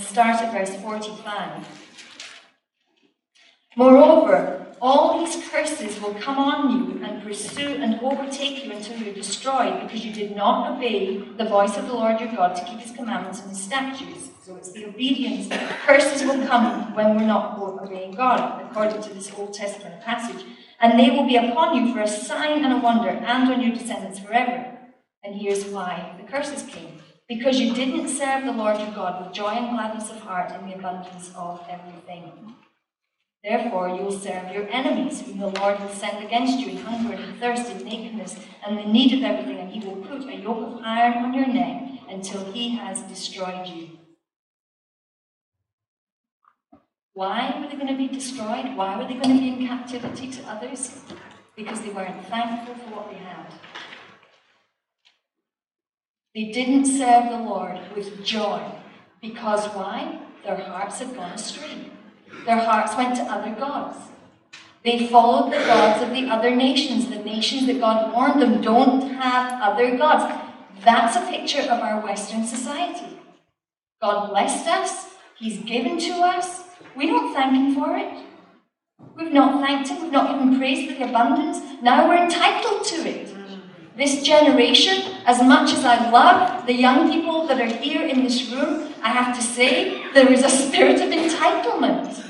Start 0.00 0.42
at 0.42 0.52
verse 0.52 0.74
45. 0.80 1.66
Moreover, 3.76 4.66
all 4.80 5.24
these 5.24 5.48
curses 5.48 6.00
will 6.00 6.14
come 6.14 6.38
on 6.38 6.70
you 6.70 7.04
and 7.04 7.22
pursue 7.22 7.68
and 7.68 8.00
overtake 8.00 8.64
you 8.64 8.72
until 8.72 8.98
you're 8.98 9.14
destroyed 9.14 9.80
because 9.80 10.04
you 10.04 10.12
did 10.12 10.36
not 10.36 10.72
obey 10.72 11.18
the 11.38 11.44
voice 11.44 11.76
of 11.78 11.86
the 11.86 11.92
Lord 11.92 12.20
your 12.20 12.32
God 12.32 12.56
to 12.56 12.64
keep 12.64 12.80
his 12.80 12.90
commandments 12.90 13.40
and 13.40 13.50
his 13.50 13.62
statutes. 13.62 14.30
So 14.44 14.56
it's 14.56 14.72
the 14.72 14.86
obedience. 14.86 15.48
Curses 15.86 16.24
will 16.24 16.44
come 16.46 16.94
when 16.94 17.14
we're 17.14 17.26
not 17.26 17.56
obeying 17.58 18.12
God, 18.12 18.60
according 18.68 19.00
to 19.02 19.14
this 19.14 19.32
Old 19.38 19.54
Testament 19.54 20.02
passage. 20.02 20.44
And 20.80 20.98
they 20.98 21.10
will 21.10 21.28
be 21.28 21.36
upon 21.36 21.76
you 21.76 21.94
for 21.94 22.00
a 22.00 22.08
sign 22.08 22.64
and 22.64 22.72
a 22.72 22.78
wonder, 22.78 23.10
and 23.10 23.52
on 23.52 23.60
your 23.60 23.72
descendants 23.72 24.18
forever. 24.18 24.76
And 25.22 25.36
here's 25.36 25.64
why 25.66 26.16
the 26.20 26.28
curses 26.28 26.64
came. 26.64 26.98
Because 27.34 27.58
you 27.58 27.72
didn't 27.72 28.08
serve 28.08 28.44
the 28.44 28.52
Lord 28.52 28.78
your 28.78 28.90
God 28.90 29.24
with 29.24 29.34
joy 29.34 29.52
and 29.52 29.70
gladness 29.70 30.10
of 30.10 30.20
heart 30.20 30.52
in 30.52 30.66
the 30.66 30.74
abundance 30.74 31.32
of 31.34 31.64
everything. 31.66 32.54
Therefore, 33.42 33.88
you 33.88 34.02
will 34.02 34.12
serve 34.12 34.52
your 34.52 34.68
enemies, 34.68 35.22
whom 35.22 35.38
the 35.38 35.48
Lord 35.48 35.80
will 35.80 35.88
send 35.88 36.22
against 36.22 36.58
you 36.58 36.72
in 36.72 36.76
hunger 36.76 37.14
and 37.14 37.40
thirst 37.40 37.70
and 37.70 37.84
nakedness 37.86 38.36
and 38.66 38.76
the 38.76 38.84
need 38.84 39.14
of 39.14 39.22
everything, 39.24 39.56
and 39.56 39.70
he 39.70 39.80
will 39.80 39.96
put 39.96 40.28
a 40.28 40.36
yoke 40.36 40.74
of 40.74 40.80
iron 40.84 41.24
on 41.24 41.32
your 41.32 41.46
neck 41.46 42.00
until 42.10 42.44
he 42.52 42.76
has 42.76 43.00
destroyed 43.04 43.66
you. 43.66 43.88
Why 47.14 47.56
were 47.58 47.68
they 47.68 47.76
going 47.76 47.88
to 47.88 47.96
be 47.96 48.08
destroyed? 48.08 48.76
Why 48.76 48.98
were 48.98 49.08
they 49.08 49.14
going 49.14 49.36
to 49.36 49.40
be 49.40 49.48
in 49.48 49.66
captivity 49.66 50.30
to 50.32 50.42
others? 50.48 51.00
Because 51.56 51.80
they 51.80 51.90
weren't 51.90 52.26
thankful 52.26 52.74
for 52.74 52.90
what 52.96 53.10
they 53.10 53.16
had. 53.16 53.46
They 56.34 56.44
didn't 56.44 56.86
serve 56.86 57.28
the 57.30 57.44
Lord 57.44 57.78
with 57.94 58.24
joy. 58.24 58.62
Because 59.20 59.66
why? 59.74 60.18
Their 60.42 60.56
hearts 60.56 60.98
had 60.98 61.14
gone 61.14 61.32
astray. 61.32 61.90
Their 62.46 62.56
hearts 62.58 62.96
went 62.96 63.16
to 63.16 63.22
other 63.22 63.54
gods. 63.54 63.98
They 64.82 65.08
followed 65.08 65.52
the 65.52 65.58
gods 65.58 66.02
of 66.02 66.10
the 66.10 66.28
other 66.30 66.56
nations, 66.56 67.08
the 67.08 67.22
nations 67.22 67.66
that 67.66 67.80
God 67.80 68.14
warned 68.14 68.40
them 68.40 68.62
don't 68.62 69.10
have 69.10 69.60
other 69.62 69.96
gods. 69.96 70.24
That's 70.82 71.16
a 71.16 71.30
picture 71.30 71.60
of 71.60 71.80
our 71.80 72.00
Western 72.00 72.46
society. 72.46 73.18
God 74.00 74.30
blessed 74.30 74.66
us, 74.66 75.10
He's 75.38 75.58
given 75.58 75.98
to 75.98 76.12
us. 76.14 76.64
We 76.96 77.06
don't 77.06 77.34
thank 77.34 77.52
Him 77.52 77.74
for 77.74 77.96
it. 77.96 78.24
We've 79.16 79.32
not 79.32 79.60
thanked 79.60 79.90
Him, 79.90 80.02
we've 80.02 80.12
not 80.12 80.32
given 80.32 80.58
praise 80.58 80.90
for 80.90 80.98
the 80.98 81.10
abundance. 81.10 81.58
Now 81.82 82.08
we're 82.08 82.24
entitled 82.24 82.84
to 82.86 83.06
it. 83.06 83.41
This 83.96 84.22
generation, 84.22 85.16
as 85.26 85.42
much 85.42 85.72
as 85.72 85.84
I 85.84 86.10
love 86.10 86.66
the 86.66 86.72
young 86.72 87.12
people 87.12 87.46
that 87.46 87.60
are 87.60 87.66
here 87.66 88.06
in 88.06 88.24
this 88.24 88.50
room, 88.50 88.92
I 89.02 89.10
have 89.10 89.36
to 89.36 89.42
say 89.42 90.10
there 90.14 90.32
is 90.32 90.42
a 90.42 90.48
spirit 90.48 91.00
of 91.02 91.10
entitlement. 91.10 92.24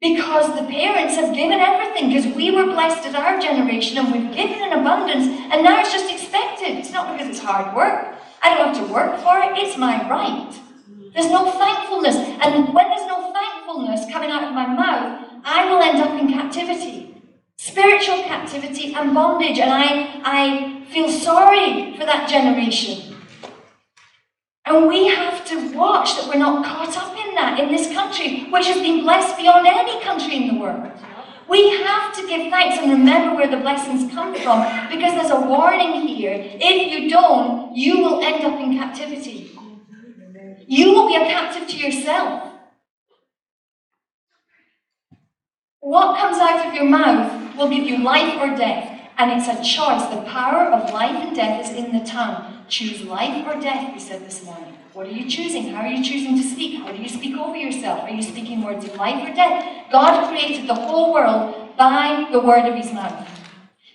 Because 0.00 0.58
the 0.58 0.66
parents 0.66 1.16
have 1.16 1.34
given 1.34 1.60
everything, 1.60 2.08
because 2.08 2.34
we 2.34 2.50
were 2.50 2.64
blessed 2.64 3.06
at 3.06 3.14
our 3.14 3.38
generation 3.40 3.98
and 3.98 4.10
we've 4.10 4.34
given 4.34 4.62
in 4.62 4.72
abundance, 4.72 5.26
and 5.52 5.62
now 5.62 5.80
it's 5.80 5.92
just 5.92 6.10
expected. 6.10 6.78
It's 6.78 6.92
not 6.92 7.12
because 7.12 7.28
it's 7.28 7.44
hard 7.44 7.76
work. 7.76 8.14
I 8.42 8.56
don't 8.56 8.74
have 8.74 8.86
to 8.86 8.92
work 8.92 9.20
for 9.20 9.38
it, 9.38 9.58
it's 9.58 9.76
my 9.76 10.08
right. 10.08 10.50
There's 11.12 11.30
no 11.30 11.50
thankfulness. 11.52 12.16
And 12.16 12.72
when 12.72 12.88
there's 12.88 13.06
no 13.06 13.32
thankfulness 13.34 14.10
coming 14.10 14.30
out 14.30 14.44
of 14.44 14.54
my 14.54 14.66
mouth, 14.66 15.28
I 15.44 15.70
will 15.70 15.82
end 15.82 15.98
up 16.00 16.18
in 16.18 16.32
captivity. 16.32 17.11
Spiritual 17.64 18.24
captivity 18.24 18.92
and 18.92 19.14
bondage. 19.14 19.60
And 19.60 19.70
I, 19.70 20.20
I 20.24 20.84
feel 20.92 21.08
sorry 21.08 21.96
for 21.96 22.04
that 22.04 22.28
generation. 22.28 23.14
And 24.66 24.88
we 24.88 25.06
have 25.06 25.44
to 25.44 25.72
watch 25.72 26.16
that 26.16 26.26
we're 26.26 26.40
not 26.40 26.64
caught 26.66 26.96
up 26.96 27.16
in 27.16 27.36
that 27.36 27.60
in 27.60 27.68
this 27.70 27.92
country, 27.92 28.50
which 28.50 28.66
has 28.66 28.82
been 28.82 29.04
blessed 29.04 29.36
beyond 29.36 29.64
any 29.68 30.02
country 30.02 30.34
in 30.38 30.48
the 30.48 30.60
world. 30.60 30.90
We 31.48 31.70
have 31.84 32.12
to 32.16 32.26
give 32.26 32.50
thanks 32.50 32.78
and 32.78 32.90
remember 32.90 33.36
where 33.36 33.48
the 33.48 33.58
blessings 33.58 34.12
come 34.12 34.34
from 34.34 34.58
because 34.90 35.14
there's 35.14 35.30
a 35.30 35.46
warning 35.46 36.08
here. 36.08 36.34
If 36.34 36.90
you 36.90 37.08
don't, 37.08 37.76
you 37.76 38.00
will 38.00 38.24
end 38.24 38.44
up 38.44 38.58
in 38.58 38.76
captivity. 38.76 39.56
You 40.66 40.92
will 40.94 41.06
be 41.06 41.14
a 41.14 41.26
captive 41.26 41.68
to 41.68 41.76
yourself. 41.76 42.51
What 45.82 46.16
comes 46.16 46.38
out 46.38 46.64
of 46.64 46.74
your 46.74 46.84
mouth 46.84 47.56
will 47.56 47.68
give 47.68 47.84
you 47.84 48.04
life 48.04 48.40
or 48.40 48.56
death. 48.56 49.00
And 49.18 49.32
it's 49.32 49.48
a 49.48 49.56
choice. 49.64 50.04
The 50.14 50.22
power 50.30 50.70
of 50.70 50.92
life 50.92 51.10
and 51.10 51.34
death 51.34 51.68
is 51.68 51.76
in 51.76 51.92
the 51.92 52.04
tongue. 52.04 52.62
Choose 52.68 53.02
life 53.02 53.44
or 53.48 53.60
death, 53.60 53.92
we 53.92 53.98
said 53.98 54.24
this 54.24 54.44
morning. 54.44 54.78
What 54.92 55.08
are 55.08 55.10
you 55.10 55.28
choosing? 55.28 55.70
How 55.74 55.82
are 55.82 55.88
you 55.88 56.04
choosing 56.04 56.36
to 56.36 56.44
speak? 56.44 56.80
How 56.80 56.92
do 56.92 57.02
you 57.02 57.08
speak 57.08 57.36
over 57.36 57.56
yourself? 57.56 58.04
Are 58.04 58.10
you 58.10 58.22
speaking 58.22 58.62
words 58.62 58.84
of 58.84 58.94
life 58.94 59.28
or 59.28 59.34
death? 59.34 59.90
God 59.90 60.28
created 60.28 60.68
the 60.68 60.74
whole 60.76 61.12
world 61.12 61.76
by 61.76 62.28
the 62.30 62.38
word 62.38 62.64
of 62.64 62.76
his 62.76 62.92
mouth. 62.92 63.28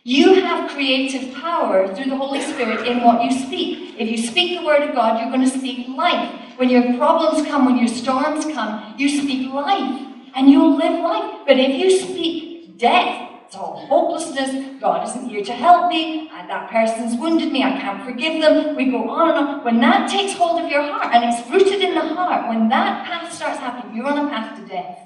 You 0.03 0.41
have 0.41 0.69
creative 0.69 1.35
power 1.35 1.95
through 1.95 2.09
the 2.09 2.17
Holy 2.17 2.41
Spirit 2.41 2.85
in 2.85 3.01
what 3.01 3.23
you 3.23 3.31
speak. 3.31 3.95
If 3.97 4.11
you 4.11 4.17
speak 4.17 4.59
the 4.59 4.65
word 4.65 4.83
of 4.83 4.93
God, 4.93 5.21
you're 5.21 5.31
going 5.31 5.49
to 5.49 5.57
speak 5.57 5.87
life. 5.87 6.37
When 6.57 6.69
your 6.69 6.97
problems 6.97 7.47
come, 7.47 7.63
when 7.63 7.77
your 7.77 7.87
storms 7.87 8.43
come, 8.43 8.93
you 8.97 9.07
speak 9.07 9.53
life 9.53 10.06
and 10.37 10.49
you'll 10.49 10.77
live 10.77 11.03
life. 11.03 11.41
But 11.47 11.57
if 11.57 11.75
you 11.75 11.89
speak 11.99 12.77
death, 12.77 13.31
it's 13.45 13.55
all 13.55 13.87
hopelessness. 13.87 14.79
God 14.79 15.07
isn't 15.07 15.29
here 15.29 15.43
to 15.43 15.53
help 15.53 15.89
me. 15.89 16.29
And 16.31 16.47
that 16.49 16.69
person's 16.69 17.19
wounded 17.19 17.51
me. 17.51 17.63
I 17.63 17.71
can't 17.71 18.05
forgive 18.05 18.41
them. 18.41 18.75
We 18.75 18.91
go 18.91 19.09
on 19.09 19.29
and 19.29 19.37
on. 19.39 19.65
When 19.65 19.79
that 19.79 20.09
takes 20.09 20.33
hold 20.33 20.61
of 20.61 20.69
your 20.69 20.83
heart 20.83 21.13
and 21.13 21.25
it's 21.25 21.49
rooted 21.49 21.81
in 21.81 21.95
the 21.95 22.01
heart, 22.01 22.47
when 22.49 22.69
that 22.69 23.07
path 23.07 23.33
starts 23.33 23.57
happening, 23.57 23.97
you're 23.97 24.05
on 24.05 24.27
a 24.27 24.29
path 24.29 24.59
to 24.59 24.67
death. 24.67 24.99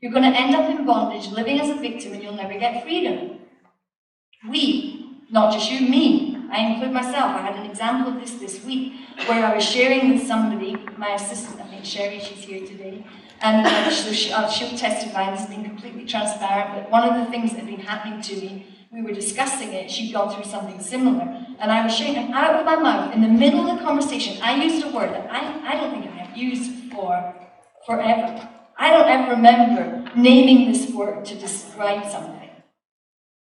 You're 0.00 0.12
going 0.12 0.30
to 0.30 0.38
end 0.38 0.54
up 0.54 0.70
in 0.70 0.86
bondage, 0.86 1.30
living 1.32 1.60
as 1.60 1.68
a 1.68 1.74
victim, 1.74 2.12
and 2.12 2.22
you'll 2.22 2.34
never 2.34 2.58
get 2.58 2.82
freedom. 2.84 3.40
We, 4.48 5.24
not 5.30 5.52
just 5.52 5.70
you, 5.70 5.88
me, 5.88 6.48
I 6.50 6.60
include 6.60 6.92
myself. 6.92 7.36
I 7.36 7.42
had 7.42 7.56
an 7.56 7.68
example 7.68 8.14
of 8.14 8.20
this 8.20 8.34
this 8.34 8.64
week 8.64 8.94
where 9.26 9.44
I 9.44 9.54
was 9.54 9.64
sharing 9.64 10.14
with 10.14 10.26
somebody, 10.26 10.76
my 10.96 11.10
assistant, 11.10 11.60
I 11.60 11.64
think 11.64 11.84
Sherry, 11.84 12.18
she's 12.20 12.44
here 12.44 12.66
today, 12.66 13.04
and 13.42 13.66
uh, 13.66 13.90
she, 13.90 14.32
uh, 14.32 14.48
she'll 14.48 14.76
testify, 14.76 15.30
this 15.30 15.40
has 15.40 15.48
been 15.48 15.64
completely 15.64 16.04
transparent, 16.04 16.74
but 16.74 16.90
one 16.90 17.08
of 17.08 17.24
the 17.24 17.30
things 17.30 17.52
that 17.52 17.60
had 17.60 17.66
been 17.66 17.80
happening 17.80 18.20
to 18.22 18.36
me, 18.36 18.66
we 18.92 19.02
were 19.02 19.12
discussing 19.12 19.72
it, 19.72 19.90
she'd 19.90 20.12
gone 20.12 20.34
through 20.34 20.44
something 20.44 20.80
similar, 20.80 21.22
and 21.58 21.70
I 21.72 21.84
was 21.84 21.94
sharing, 21.94 22.16
and 22.16 22.34
out 22.34 22.54
of 22.56 22.66
my 22.66 22.76
mouth, 22.76 23.14
in 23.14 23.22
the 23.22 23.28
middle 23.28 23.66
of 23.68 23.78
the 23.78 23.84
conversation, 23.84 24.42
I 24.42 24.62
used 24.62 24.84
a 24.84 24.90
word 24.90 25.10
that 25.10 25.30
I, 25.30 25.72
I 25.72 25.80
don't 25.80 25.92
think 25.92 26.06
I 26.06 26.24
have 26.24 26.36
used 26.36 26.92
for 26.92 27.34
forever. 27.86 28.48
I 28.76 28.90
don't 28.90 29.08
ever 29.08 29.32
remember 29.32 30.10
naming 30.16 30.70
this 30.70 30.90
word 30.90 31.24
to 31.26 31.34
describe 31.34 32.10
something. 32.10 32.50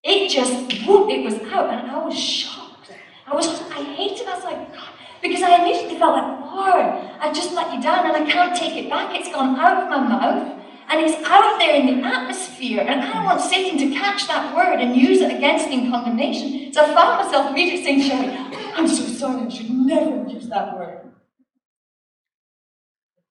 It 0.03 0.29
just, 0.29 0.53
whoop, 0.85 1.09
it 1.09 1.23
was 1.23 1.35
out, 1.51 1.69
and 1.69 1.89
I 1.89 2.03
was 2.03 2.17
shocked. 2.17 2.91
I 3.27 3.33
was, 3.33 3.47
I 3.71 3.83
hated. 3.83 4.27
I 4.27 4.35
was 4.35 4.43
like, 4.43 4.73
God, 4.73 4.89
because 5.21 5.41
I 5.41 5.61
immediately 5.61 5.97
felt 5.97 6.15
like, 6.15 6.51
Lord, 6.51 6.85
I 7.19 7.31
just 7.33 7.53
let 7.53 7.73
you 7.73 7.81
down 7.81 8.05
and 8.05 8.15
I 8.15 8.31
can't 8.31 8.55
take 8.55 8.75
it 8.75 8.89
back. 8.89 9.15
It's 9.15 9.33
gone 9.33 9.59
out 9.59 9.83
of 9.83 9.89
my 9.89 9.99
mouth 9.99 10.61
and 10.89 11.01
it's 11.01 11.15
out 11.27 11.57
there 11.57 11.75
in 11.75 11.87
the 11.87 12.07
atmosphere. 12.07 12.81
And 12.81 13.01
I 13.01 13.13
don't 13.13 13.23
want 13.23 13.41
Satan 13.41 13.77
to 13.79 13.95
catch 13.95 14.27
that 14.27 14.55
word 14.55 14.79
and 14.79 14.95
use 14.95 15.21
it 15.21 15.35
against 15.35 15.69
me 15.69 15.85
in 15.85 15.91
condemnation. 15.91 16.71
So 16.73 16.83
I 16.83 16.93
found 16.93 17.25
myself 17.25 17.51
immediately 17.51 17.83
saying, 17.83 18.01
Sherry, 18.01 18.55
I'm 18.75 18.87
so 18.87 19.03
sorry, 19.03 19.45
I 19.45 19.49
should 19.49 19.71
never 19.71 20.29
use 20.29 20.47
that 20.49 20.77
word. 20.77 21.01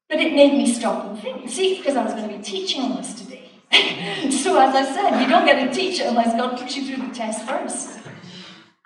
But 0.08 0.20
it 0.20 0.34
made 0.34 0.52
me 0.52 0.72
stop 0.72 1.06
and 1.06 1.18
think. 1.18 1.48
See, 1.48 1.78
because 1.78 1.96
I 1.96 2.04
was 2.04 2.12
going 2.14 2.28
to 2.28 2.36
be 2.36 2.42
teaching 2.42 2.82
on 2.82 2.96
this 2.96 3.14
today. 3.14 3.50
so 4.30 4.58
as 4.60 4.74
I 4.74 4.84
said, 4.84 5.20
you 5.20 5.28
don't 5.28 5.46
get 5.46 5.66
to 5.66 5.74
teach 5.74 6.00
it 6.00 6.06
unless 6.06 6.34
God 6.36 6.58
puts 6.58 6.76
you 6.76 6.84
through 6.84 7.06
the 7.06 7.14
test 7.14 7.46
first. 7.48 7.98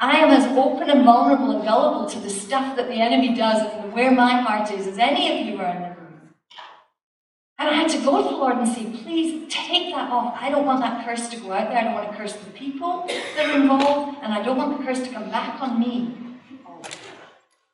I 0.00 0.18
am 0.18 0.30
as 0.30 0.46
open 0.56 0.88
and 0.90 1.04
vulnerable 1.04 1.50
and 1.50 1.64
gullible 1.64 2.08
to 2.10 2.20
the 2.20 2.30
stuff 2.30 2.76
that 2.76 2.86
the 2.86 2.94
enemy 2.94 3.34
does 3.34 3.60
and 3.62 3.92
where 3.92 4.12
my 4.12 4.40
heart 4.40 4.70
is 4.70 4.86
as 4.86 4.96
any 4.96 5.40
of 5.40 5.46
you 5.46 5.60
are 5.60 5.74
in 5.74 5.82
the 5.82 5.88
room. 5.88 6.34
And 7.58 7.68
I 7.68 7.72
had 7.72 7.90
to 7.90 7.98
go 8.04 8.22
to 8.22 8.22
the 8.22 8.36
Lord 8.36 8.58
and 8.58 8.68
say, 8.68 8.84
please 9.02 9.52
take 9.52 9.92
that 9.92 10.08
off. 10.12 10.38
I 10.40 10.50
don't 10.50 10.64
want 10.64 10.80
that 10.82 11.04
curse 11.04 11.28
to 11.30 11.36
go 11.40 11.52
out 11.52 11.70
there. 11.70 11.78
I 11.78 11.82
don't 11.82 11.94
want 11.94 12.12
to 12.12 12.16
curse 12.16 12.34
the 12.34 12.50
people 12.52 13.08
that 13.08 13.46
are 13.46 13.60
involved, 13.60 14.18
and 14.22 14.32
I 14.32 14.40
don't 14.40 14.56
want 14.56 14.78
the 14.78 14.84
curse 14.84 15.02
to 15.02 15.10
come 15.12 15.30
back 15.30 15.60
on 15.60 15.80
me. 15.80 16.14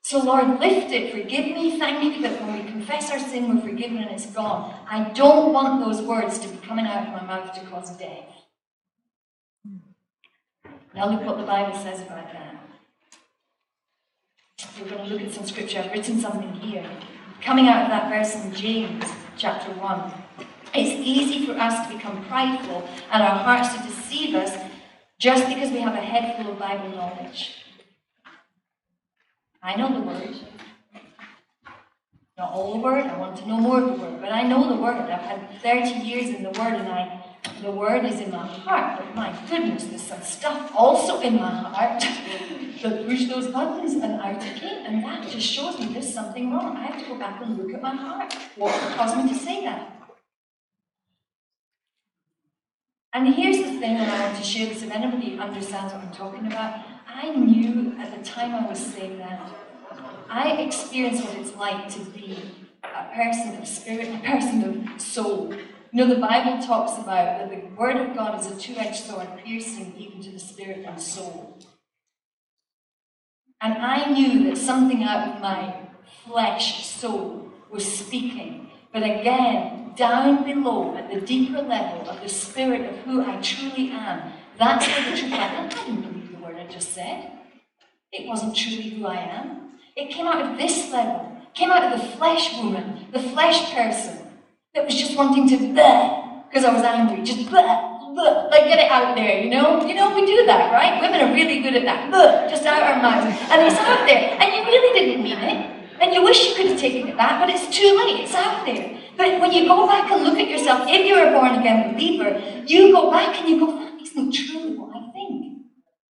So, 0.00 0.22
Lord, 0.22 0.60
lift 0.60 0.90
it. 0.92 1.12
Forgive 1.12 1.46
me. 1.46 1.78
Thank 1.78 2.02
you 2.02 2.22
that 2.22 2.40
when 2.40 2.54
we 2.54 2.70
confess 2.70 3.10
our 3.10 3.18
sin, 3.18 3.54
we're 3.54 3.60
forgiven 3.60 3.98
and 3.98 4.10
it's 4.10 4.26
gone. 4.26 4.74
I 4.88 5.10
don't 5.10 5.52
want 5.52 5.84
those 5.84 6.00
words 6.00 6.38
to 6.38 6.48
be 6.48 6.56
coming 6.66 6.86
out 6.86 7.06
of 7.06 7.12
my 7.12 7.22
mouth 7.22 7.52
to 7.54 7.60
cause 7.66 7.94
death. 7.98 8.43
Now 10.94 11.10
look 11.10 11.24
what 11.24 11.38
the 11.38 11.44
Bible 11.44 11.76
says 11.76 12.02
about 12.02 12.32
that. 12.32 12.54
We're 14.80 14.88
going 14.88 15.08
to 15.08 15.14
look 15.14 15.22
at 15.22 15.32
some 15.32 15.46
scripture. 15.46 15.80
I've 15.80 15.92
written 15.92 16.20
something 16.20 16.52
here. 16.54 16.88
Coming 17.42 17.68
out 17.68 17.82
of 17.82 17.88
that 17.88 18.08
verse 18.10 18.34
in 18.36 18.54
James 18.54 19.04
chapter 19.36 19.72
1. 19.72 20.12
It's 20.74 21.00
easy 21.06 21.46
for 21.46 21.52
us 21.52 21.86
to 21.86 21.94
become 21.94 22.24
prideful 22.26 22.88
and 23.10 23.22
our 23.22 23.38
hearts 23.38 23.74
to 23.74 23.82
deceive 23.82 24.34
us 24.34 24.56
just 25.18 25.48
because 25.48 25.70
we 25.70 25.80
have 25.80 25.94
a 25.94 26.00
head 26.00 26.36
full 26.36 26.52
of 26.52 26.58
Bible 26.58 26.88
knowledge. 26.90 27.64
I 29.62 29.76
know 29.76 29.92
the 29.94 30.00
word. 30.00 30.34
Not 32.36 32.52
all 32.52 32.74
the 32.74 32.80
Word, 32.80 33.06
I 33.06 33.16
want 33.16 33.36
to 33.36 33.48
know 33.48 33.58
more 33.58 33.80
of 33.80 33.86
the 33.86 33.92
Word, 33.92 34.20
but 34.20 34.32
I 34.32 34.42
know 34.42 34.68
the 34.68 34.82
Word. 34.82 34.96
I've 34.96 35.20
had 35.20 35.60
30 35.62 36.04
years 36.04 36.30
in 36.30 36.42
the 36.42 36.50
Word 36.50 36.74
and 36.74 36.88
I 36.88 37.24
the 37.62 37.70
word 37.70 38.04
is 38.04 38.20
in 38.20 38.30
my 38.30 38.46
heart, 38.46 38.98
but 38.98 39.14
my 39.14 39.34
goodness, 39.48 39.84
there's 39.84 40.02
some 40.02 40.22
stuff 40.22 40.72
also 40.74 41.20
in 41.20 41.36
my 41.36 41.50
heart 41.50 42.00
that 42.82 43.06
push 43.06 43.26
those 43.26 43.48
buttons 43.48 43.94
and 43.94 44.20
it 44.42 44.56
came. 44.56 44.86
And 44.86 45.02
that 45.04 45.28
just 45.30 45.46
shows 45.46 45.78
me 45.78 45.86
there's 45.86 46.12
something 46.12 46.52
wrong. 46.52 46.76
I 46.76 46.86
have 46.86 47.02
to 47.02 47.08
go 47.08 47.18
back 47.18 47.42
and 47.42 47.56
look 47.56 47.72
at 47.72 47.82
my 47.82 47.94
heart. 47.94 48.34
What 48.56 48.72
caused 48.96 49.16
me 49.16 49.28
to 49.28 49.34
say 49.34 49.64
that? 49.64 49.90
And 53.12 53.32
here's 53.32 53.58
the 53.58 53.78
thing 53.78 53.96
that 53.98 54.08
I 54.08 54.26
want 54.26 54.36
to 54.36 54.42
share 54.42 54.66
this 54.66 54.82
if 54.82 54.90
anybody 54.90 55.38
understands 55.38 55.94
what 55.94 56.02
I'm 56.02 56.12
talking 56.12 56.46
about. 56.46 56.84
I 57.06 57.30
knew 57.30 57.94
at 57.98 58.16
the 58.16 58.24
time 58.28 58.54
I 58.54 58.68
was 58.68 58.78
saying 58.78 59.18
that, 59.18 59.50
I 60.28 60.56
experienced 60.62 61.24
what 61.24 61.36
it's 61.36 61.54
like 61.54 61.88
to 61.94 62.00
be 62.10 62.42
a 62.82 63.14
person 63.14 63.56
of 63.56 63.68
spirit, 63.68 64.08
a 64.08 64.18
person 64.18 64.64
of 64.94 65.00
soul. 65.00 65.54
You 65.94 66.04
know, 66.04 66.12
the 66.12 66.20
Bible 66.20 66.60
talks 66.60 66.98
about 66.98 67.38
that 67.38 67.50
the 67.50 67.68
Word 67.76 67.96
of 67.96 68.16
God 68.16 68.40
is 68.40 68.48
a 68.48 68.56
two 68.56 68.74
edged 68.76 69.04
sword, 69.04 69.28
piercing 69.44 69.94
even 69.96 70.20
to 70.22 70.30
the 70.32 70.40
spirit 70.40 70.84
and 70.84 71.00
soul. 71.00 71.56
And 73.60 73.74
I 73.74 74.10
knew 74.10 74.42
that 74.50 74.58
something 74.58 75.04
out 75.04 75.28
of 75.28 75.40
my 75.40 75.72
flesh 76.26 76.84
soul 76.84 77.48
was 77.70 77.86
speaking. 77.86 78.72
But 78.92 79.04
again, 79.04 79.92
down 79.94 80.42
below, 80.42 80.96
at 80.96 81.12
the 81.12 81.20
deeper 81.20 81.62
level 81.62 82.10
of 82.10 82.20
the 82.20 82.28
spirit 82.28 82.90
of 82.90 82.98
who 83.04 83.22
I 83.22 83.40
truly 83.40 83.92
am, 83.92 84.32
that's 84.58 84.88
where 84.88 85.12
the 85.12 85.16
truth 85.16 85.32
I 85.32 85.68
didn't 85.68 86.00
believe 86.00 86.32
the 86.32 86.44
word 86.44 86.56
I 86.56 86.66
just 86.66 86.92
said. 86.92 87.30
It 88.10 88.26
wasn't 88.26 88.56
truly 88.56 88.90
who 88.90 89.06
I 89.06 89.18
am. 89.18 89.78
It 89.94 90.10
came 90.10 90.26
out 90.26 90.42
of 90.42 90.58
this 90.58 90.90
level, 90.90 91.40
came 91.54 91.70
out 91.70 91.92
of 91.92 92.00
the 92.00 92.06
flesh 92.16 92.56
woman, 92.56 93.06
the 93.12 93.22
flesh 93.22 93.72
person 93.72 94.23
that 94.74 94.84
was 94.84 94.94
just 94.94 95.16
wanting 95.16 95.48
to 95.48 95.56
because 96.54 96.64
I 96.64 96.72
was 96.74 96.82
angry, 96.82 97.22
just 97.24 97.48
bleh, 97.48 97.66
bleh, 98.14 98.50
like 98.50 98.64
get 98.64 98.78
it 98.78 98.90
out 98.90 99.14
there, 99.16 99.40
you 99.40 99.50
know? 99.50 99.84
You 99.86 99.94
know, 99.94 100.14
we 100.14 100.26
do 100.26 100.46
that, 100.46 100.72
right? 100.72 101.00
Women 101.00 101.20
are 101.20 101.32
really 101.32 101.60
good 101.62 101.74
at 101.74 101.84
that, 101.84 102.12
bleh, 102.12 102.50
just 102.50 102.66
out 102.66 102.82
our 102.82 103.00
mouths. 103.02 103.38
And 103.50 103.62
it's 103.62 103.78
out 103.78 104.06
there, 104.06 104.36
and 104.40 104.54
you 104.54 104.62
really 104.62 104.98
didn't 104.98 105.22
mean 105.22 105.38
it. 105.38 105.70
And 106.00 106.12
you 106.12 106.22
wish 106.22 106.48
you 106.48 106.54
could 106.56 106.66
have 106.66 106.78
taken 106.78 107.08
it 107.08 107.16
back, 107.16 107.40
but 107.40 107.48
it's 107.50 107.66
too 107.76 107.96
late, 108.04 108.24
it's 108.24 108.34
out 108.34 108.66
there. 108.66 109.00
But 109.16 109.40
when 109.40 109.52
you 109.52 109.66
go 109.66 109.86
back 109.86 110.10
and 110.10 110.24
look 110.24 110.38
at 110.38 110.48
yourself, 110.48 110.88
if 110.88 111.06
you're 111.06 111.28
a 111.28 111.30
born 111.30 111.54
again 111.58 111.94
believer, 111.94 112.40
you 112.66 112.92
go 112.92 113.10
back 113.10 113.36
and 113.38 113.48
you 113.48 113.60
go, 113.60 113.78
that 113.78 114.00
isn't 114.02 114.32
true 114.32 114.80
what 114.80 114.96
I 114.96 115.10
think. 115.12 115.66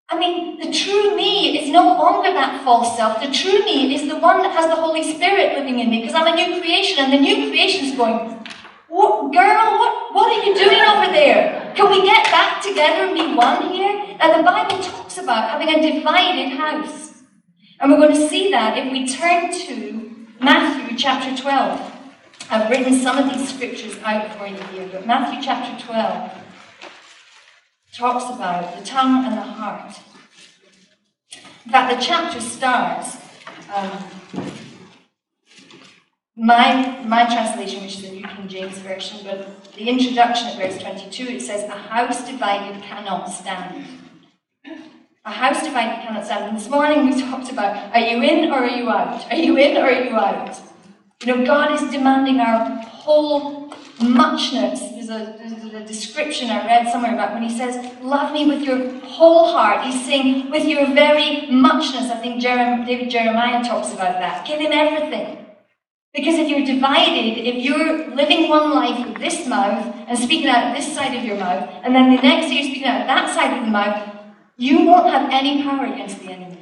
I 0.09 0.19
mean, 0.19 0.61
the 0.61 0.73
true 0.73 1.17
me 1.17 1.59
is 1.59 1.71
no 1.71 1.83
longer 1.99 2.33
that 2.33 2.63
false 2.65 2.97
self. 2.97 3.21
The 3.21 3.33
true 3.33 3.65
me 3.65 3.95
is 3.95 4.09
the 4.09 4.19
one 4.19 4.43
that 4.43 4.53
has 4.53 4.67
the 4.67 4.77
Holy 4.77 5.03
Spirit 5.03 5.59
living 5.59 5.81
in 5.81 5.91
me 5.91 6.01
because 6.01 6.15
I'm 6.15 6.33
a 6.33 6.37
new 6.37 6.61
creation, 6.61 6.99
and 7.03 7.13
the 7.13 7.19
new 7.19 7.49
creation 7.49 7.87
is 7.87 7.97
going, 7.97 8.39
what, 8.93 9.33
girl, 9.33 9.79
what, 9.79 10.15
what 10.15 10.29
are 10.31 10.45
you 10.45 10.55
doing 10.55 10.83
over 10.83 11.11
there? 11.11 11.73
Can 11.75 11.91
we 11.91 12.03
get 12.03 12.25
back 12.25 12.63
together 12.63 13.07
and 13.07 13.15
be 13.15 13.35
one 13.35 13.73
here? 13.73 14.17
And 14.21 14.39
the 14.39 14.43
Bible 14.43 14.83
talks 14.83 15.17
about 15.17 15.49
having 15.49 15.71
a 15.71 15.95
divided 15.95 16.51
house. 16.59 17.23
And 17.81 17.91
we're 17.91 17.97
going 17.97 18.15
to 18.15 18.29
see 18.29 18.51
that 18.51 18.77
if 18.77 18.93
we 18.93 19.09
turn 19.09 19.51
to 19.51 20.27
Matthew 20.43 20.99
chapter 20.99 21.35
12. 21.35 21.91
I've 22.51 22.69
written 22.69 22.93
some 23.01 23.17
of 23.17 23.35
these 23.35 23.55
scriptures 23.55 23.97
out 24.05 24.37
for 24.37 24.47
you 24.47 24.63
here, 24.75 24.87
but 24.93 25.07
Matthew 25.07 25.43
chapter 25.43 25.87
12 25.87 26.31
talks 27.95 28.25
about 28.25 28.79
the 28.79 28.85
tongue 28.85 29.25
and 29.25 29.39
the 29.39 29.41
heart. 29.41 29.99
In 31.65 31.73
fact, 31.73 31.99
the 31.99 32.05
chapter 32.05 32.43
starts. 32.43 33.17
Um, 33.75 34.52
my, 36.37 37.05
my 37.05 37.25
translation, 37.27 37.83
which 37.83 37.97
is 37.97 38.03
the 38.03 38.11
New 38.11 38.27
King 38.27 38.49
James 38.49 38.79
Version, 38.79 39.19
but 39.25 39.73
the 39.75 39.89
introduction 39.89 40.49
at 40.49 40.57
verse 40.57 40.81
22, 40.81 41.25
it 41.25 41.43
says, 41.43 41.65
A 41.65 41.77
house 41.77 42.27
divided 42.27 42.83
cannot 42.83 43.27
stand. 43.27 43.87
A 45.25 45.31
house 45.31 45.63
divided 45.63 46.03
cannot 46.05 46.25
stand. 46.25 46.45
And 46.47 46.57
this 46.57 46.69
morning 46.69 47.07
we 47.07 47.21
talked 47.21 47.53
about, 47.53 47.95
are 47.95 48.01
you 48.01 48.23
in 48.23 48.51
or 48.51 48.65
are 48.65 48.69
you 48.69 48.91
out? 48.91 49.31
Are 49.31 49.37
you 49.37 49.57
in 49.59 49.77
or 49.77 49.85
are 49.85 50.03
you 50.03 50.17
out? 50.17 50.59
You 51.23 51.37
know, 51.37 51.47
God 51.47 51.81
is 51.81 51.91
demanding 51.91 52.41
our 52.41 52.81
whole 52.81 53.73
muchness. 54.01 54.81
There's 54.81 55.11
a, 55.11 55.37
there's 55.39 55.75
a 55.75 55.85
description 55.87 56.51
I 56.51 56.67
read 56.67 56.91
somewhere 56.91 57.13
about 57.13 57.35
when 57.35 57.43
he 57.43 57.57
says, 57.57 57.95
Love 58.03 58.33
me 58.33 58.47
with 58.47 58.63
your 58.63 58.99
whole 59.01 59.53
heart. 59.53 59.85
He's 59.85 60.05
saying, 60.05 60.51
with 60.51 60.65
your 60.65 60.87
very 60.87 61.47
muchness. 61.51 62.11
I 62.11 62.17
think 62.17 62.41
Jeremiah, 62.41 62.85
David 62.87 63.11
Jeremiah 63.11 63.63
talks 63.63 63.93
about 63.93 64.19
that. 64.19 64.47
Give 64.47 64.59
him 64.59 64.73
everything. 64.73 65.42
Because 66.15 66.39
if 66.39 66.49
you're 66.49 66.67
divided, 66.67 67.39
if 67.39 67.57
you're 67.65 68.15
living 68.15 68.51
one 68.51 68.71
life 68.75 69.07
with 69.07 69.19
this 69.19 69.47
mouth 69.47 69.95
and 70.07 70.19
speaking 70.19 70.49
out 70.49 70.77
this 70.77 70.95
side 70.95 71.17
of 71.17 71.25
your 71.25 71.39
mouth, 71.39 71.69
and 71.83 71.95
then 71.95 72.15
the 72.15 72.21
next 72.21 72.49
day 72.49 72.57
you're 72.57 72.71
speaking 72.71 72.85
out 72.85 73.07
that 73.07 73.35
side 73.35 73.57
of 73.59 73.65
the 73.65 73.71
mouth, 73.71 74.11
you 74.59 74.85
won't 74.85 75.11
have 75.11 75.31
any 75.31 75.63
power 75.63 75.87
against 75.87 76.21
the 76.21 76.33
enemy. 76.33 76.59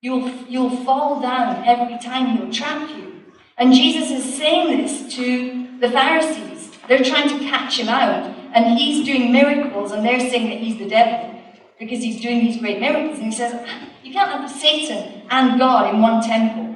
You'll, 0.00 0.28
you'll 0.48 0.84
fall 0.84 1.20
down 1.20 1.64
every 1.64 1.98
time 1.98 2.36
he'll 2.36 2.52
trap 2.52 2.88
you. 2.90 3.22
And 3.56 3.72
Jesus 3.72 4.10
is 4.10 4.36
saying 4.36 4.78
this 4.78 5.14
to 5.16 5.78
the 5.80 5.90
Pharisees. 5.90 6.72
They're 6.88 7.04
trying 7.04 7.28
to 7.28 7.38
catch 7.50 7.78
him 7.78 7.88
out, 7.88 8.34
and 8.54 8.78
he's 8.78 9.04
doing 9.04 9.32
miracles, 9.32 9.92
and 9.92 10.04
they're 10.04 10.20
saying 10.20 10.50
that 10.50 10.58
he's 10.58 10.78
the 10.78 10.88
devil 10.88 11.40
because 11.78 12.02
he's 12.02 12.20
doing 12.20 12.40
these 12.40 12.58
great 12.58 12.80
miracles. 12.80 13.18
And 13.18 13.26
he 13.26 13.32
says, 13.32 13.52
You 14.02 14.12
can't 14.12 14.30
have 14.30 14.50
Satan 14.50 15.22
and 15.30 15.58
God 15.58 15.94
in 15.94 16.00
one 16.00 16.22
temple. 16.22 16.67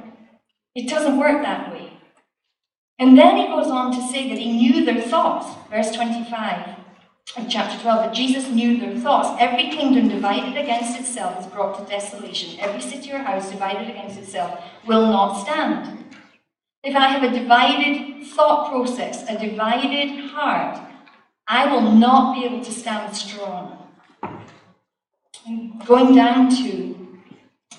It 0.75 0.89
doesn't 0.89 1.19
work 1.19 1.41
that 1.43 1.71
way. 1.71 1.93
And 2.99 3.17
then 3.17 3.37
he 3.37 3.47
goes 3.47 3.67
on 3.67 3.91
to 3.93 4.07
say 4.07 4.29
that 4.29 4.37
he 4.37 4.51
knew 4.51 4.85
their 4.85 5.01
thoughts. 5.01 5.47
Verse 5.69 5.91
25 5.91 6.77
of 7.37 7.49
chapter 7.49 7.81
12, 7.81 8.05
that 8.05 8.13
Jesus 8.13 8.49
knew 8.49 8.79
their 8.79 8.97
thoughts. 8.97 9.29
Every 9.41 9.69
kingdom 9.69 10.09
divided 10.09 10.57
against 10.57 10.99
itself 10.99 11.39
is 11.39 11.51
brought 11.51 11.79
to 11.79 11.91
desolation. 11.91 12.59
Every 12.59 12.81
city 12.81 13.11
or 13.11 13.19
house 13.19 13.49
divided 13.49 13.89
against 13.89 14.19
itself 14.19 14.59
will 14.87 15.07
not 15.07 15.41
stand. 15.41 16.05
If 16.83 16.95
I 16.95 17.07
have 17.07 17.23
a 17.23 17.37
divided 17.37 18.27
thought 18.27 18.69
process, 18.69 19.27
a 19.29 19.37
divided 19.39 20.29
heart, 20.29 20.79
I 21.47 21.71
will 21.71 21.91
not 21.91 22.35
be 22.35 22.45
able 22.45 22.63
to 22.63 22.71
stand 22.71 23.15
strong. 23.15 23.89
And 25.45 25.85
going 25.85 26.15
down 26.15 26.49
to 26.57 27.02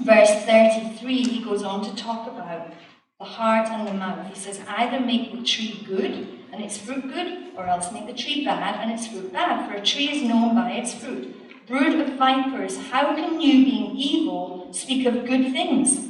verse 0.00 0.30
33, 0.44 1.22
he 1.22 1.44
goes 1.44 1.62
on 1.62 1.84
to 1.84 1.94
talk 1.94 2.28
about 2.28 2.72
the 3.18 3.24
heart 3.24 3.68
and 3.68 3.86
the 3.86 3.94
mouth. 3.94 4.26
He 4.28 4.38
says, 4.38 4.60
either 4.68 5.00
make 5.00 5.32
the 5.32 5.42
tree 5.42 5.84
good 5.86 6.28
and 6.52 6.62
its 6.62 6.78
fruit 6.78 7.02
good, 7.12 7.52
or 7.56 7.66
else 7.66 7.92
make 7.92 8.06
the 8.06 8.14
tree 8.14 8.44
bad 8.44 8.80
and 8.80 8.92
its 8.92 9.06
fruit 9.06 9.32
bad, 9.32 9.68
for 9.68 9.76
a 9.76 9.84
tree 9.84 10.10
is 10.10 10.22
known 10.22 10.54
by 10.54 10.72
its 10.72 10.94
fruit. 10.94 11.66
Brood 11.66 11.98
of 11.98 12.16
vipers, 12.16 12.76
how 12.90 13.14
can 13.14 13.40
you, 13.40 13.64
being 13.64 13.96
evil, 13.96 14.68
speak 14.72 15.06
of 15.06 15.26
good 15.26 15.52
things? 15.52 16.08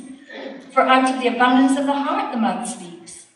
For 0.73 0.83
out 0.83 1.15
of 1.15 1.21
the 1.21 1.29
abundance 1.29 1.79
of 1.79 1.87
the 1.87 1.93
heart 1.93 2.33
the 2.35 2.41
mouth 2.41 2.69
speaks. 2.69 3.27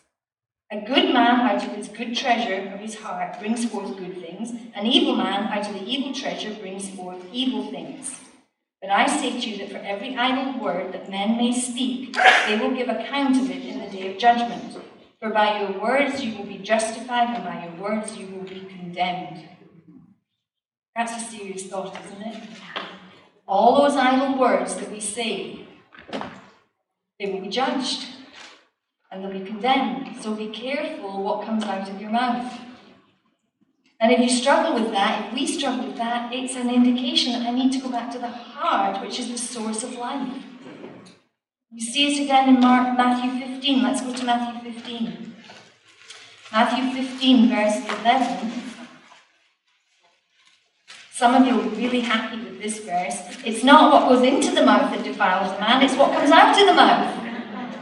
A 0.71 0.81
good 0.81 1.13
man 1.13 1.39
out 1.39 1.65
of 1.65 1.71
his 1.71 1.87
good 1.87 2.15
treasure 2.15 2.69
of 2.73 2.79
his 2.79 2.95
heart 2.95 3.39
brings 3.39 3.65
forth 3.65 3.97
good 3.97 4.21
things, 4.21 4.51
an 4.75 4.85
evil 4.85 5.15
man 5.15 5.47
out 5.47 5.67
of 5.67 5.73
the 5.73 5.85
evil 5.85 6.13
treasure 6.13 6.53
brings 6.55 6.89
forth 6.89 7.25
evil 7.31 7.71
things. 7.71 8.19
But 8.81 8.91
I 8.91 9.07
say 9.07 9.39
to 9.39 9.49
you 9.49 9.57
that 9.57 9.71
for 9.71 9.85
every 9.85 10.15
idle 10.15 10.61
word 10.61 10.93
that 10.93 11.09
men 11.09 11.35
may 11.37 11.51
speak, 11.51 12.15
they 12.47 12.57
will 12.57 12.71
give 12.71 12.87
account 12.87 13.35
of 13.35 13.51
it 13.51 13.65
in 13.65 13.79
the 13.79 13.89
day 13.89 14.11
of 14.11 14.17
judgment. 14.17 14.77
For 15.19 15.29
by 15.29 15.59
your 15.59 15.81
words 15.81 16.23
you 16.23 16.37
will 16.37 16.45
be 16.45 16.59
justified, 16.59 17.35
and 17.35 17.43
by 17.43 17.65
your 17.65 17.75
words 17.75 18.15
you 18.15 18.27
will 18.27 18.43
be 18.43 18.61
condemned. 18.61 19.49
That's 20.95 21.21
a 21.21 21.25
serious 21.25 21.67
thought, 21.67 21.97
isn't 22.05 22.21
it? 22.21 22.43
All 23.45 23.81
those 23.81 23.97
idle 23.97 24.39
words 24.39 24.75
that 24.75 24.91
we 24.91 25.01
say, 25.01 25.65
they 27.19 27.31
will 27.31 27.41
be 27.41 27.49
judged 27.49 28.07
and 29.11 29.23
they'll 29.23 29.39
be 29.39 29.45
condemned. 29.45 30.21
So 30.21 30.33
be 30.35 30.47
careful 30.47 31.21
what 31.23 31.45
comes 31.45 31.63
out 31.63 31.89
of 31.89 31.99
your 31.99 32.11
mouth. 32.11 32.53
And 34.01 34.13
if 34.13 34.19
you 34.19 34.29
struggle 34.29 34.75
with 34.75 34.91
that, 34.91 35.27
if 35.27 35.33
we 35.33 35.45
struggle 35.45 35.87
with 35.87 35.97
that, 35.97 36.33
it's 36.33 36.55
an 36.55 36.69
indication 36.69 37.33
that 37.33 37.45
I 37.47 37.51
need 37.51 37.73
to 37.73 37.79
go 37.79 37.89
back 37.89 38.09
to 38.11 38.19
the 38.19 38.29
heart, 38.29 39.01
which 39.01 39.19
is 39.19 39.29
the 39.29 39.37
source 39.37 39.83
of 39.83 39.95
life. 39.95 40.41
You 41.71 41.81
see 41.81 42.13
it 42.13 42.23
again 42.23 42.49
in 42.49 42.61
Mark, 42.61 42.97
Matthew 42.97 43.45
15. 43.45 43.83
Let's 43.83 44.01
go 44.01 44.13
to 44.13 44.25
Matthew 44.25 44.71
15. 44.71 45.35
Matthew 46.51 47.03
15, 47.03 47.49
verse 47.49 47.99
11. 47.99 48.63
Some 51.11 51.35
of 51.35 51.45
you 51.45 51.59
are 51.59 51.69
really 51.75 51.99
happy 51.99 52.37
with 52.37 52.61
this 52.61 52.79
verse. 52.79 53.37
It's 53.45 53.65
not 53.65 53.91
what 53.91 54.07
goes 54.07 54.25
into 54.25 54.55
the 54.55 54.65
mouth 54.65 54.89
that 54.95 55.03
defiles 55.03 55.51
a 55.57 55.59
man, 55.59 55.83
it's 55.83 55.95
what 55.95 56.13
comes 56.13 56.31
out 56.31 56.57
of 56.57 56.65
the 56.65 56.73
mouth. 56.73 57.18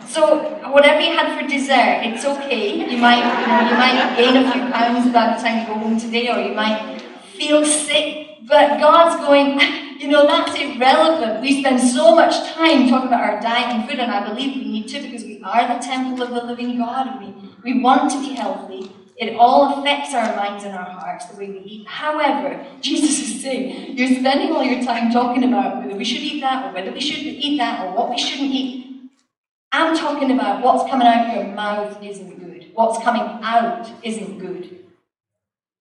So 0.07 0.39
whatever 0.71 1.01
you 1.01 1.17
had 1.17 1.39
for 1.39 1.47
dessert, 1.47 2.01
it's 2.07 2.23
okay. 2.25 2.89
You 2.89 2.97
might, 2.97 3.23
you 3.41 3.47
know, 3.47 3.69
you 3.69 3.77
might 3.77 4.15
gain 4.15 4.37
a 4.37 4.51
few 4.51 4.61
pounds 4.71 5.11
by 5.11 5.35
the 5.35 5.41
time 5.41 5.61
you 5.61 5.67
go 5.67 5.79
home 5.79 5.99
today, 5.99 6.29
or 6.29 6.39
you 6.39 6.55
might 6.55 7.01
feel 7.35 7.65
sick, 7.65 8.39
but 8.47 8.79
God's 8.79 9.17
going, 9.25 9.59
you 9.99 10.07
know, 10.07 10.25
that's 10.25 10.57
irrelevant. 10.57 11.41
We 11.41 11.61
spend 11.61 11.81
so 11.81 12.15
much 12.15 12.51
time 12.53 12.87
talking 12.87 13.07
about 13.07 13.21
our 13.21 13.41
diet 13.41 13.75
and 13.75 13.89
food, 13.89 13.99
and 13.99 14.11
I 14.11 14.27
believe 14.27 14.55
we 14.55 14.63
need 14.63 14.87
to 14.89 15.01
because 15.01 15.23
we 15.23 15.41
are 15.43 15.67
the 15.67 15.83
temple 15.83 16.23
of 16.23 16.29
the 16.29 16.43
living 16.43 16.77
God 16.77 17.07
and 17.07 17.35
we, 17.63 17.73
we 17.73 17.81
want 17.81 18.09
to 18.11 18.19
be 18.21 18.33
healthy. 18.33 18.91
It 19.17 19.35
all 19.35 19.79
affects 19.79 20.13
our 20.13 20.35
minds 20.35 20.63
and 20.63 20.75
our 20.75 20.85
hearts, 20.85 21.25
the 21.25 21.37
way 21.37 21.49
we 21.49 21.59
eat. 21.59 21.87
However, 21.87 22.63
Jesus 22.81 23.19
is 23.19 23.41
saying, 23.41 23.97
you're 23.97 24.19
spending 24.19 24.55
all 24.55 24.63
your 24.63 24.83
time 24.83 25.11
talking 25.11 25.43
about 25.43 25.83
whether 25.83 25.97
we 25.97 26.05
should 26.05 26.21
eat 26.21 26.39
that 26.41 26.65
or 26.69 26.73
whether 26.73 26.91
we 26.91 27.01
shouldn't 27.01 27.35
eat 27.37 27.57
that 27.57 27.83
or 27.83 27.95
what 27.95 28.11
we 28.11 28.17
shouldn't 28.17 28.51
eat. 28.51 28.86
I'm 29.71 29.97
talking 29.97 30.31
about 30.31 30.63
what's 30.63 30.89
coming 30.89 31.07
out 31.07 31.35
your 31.35 31.53
mouth 31.53 32.01
isn't 32.01 32.39
good. 32.39 32.71
What's 32.73 33.03
coming 33.03 33.21
out 33.43 33.91
isn't 34.03 34.39
good. 34.39 34.85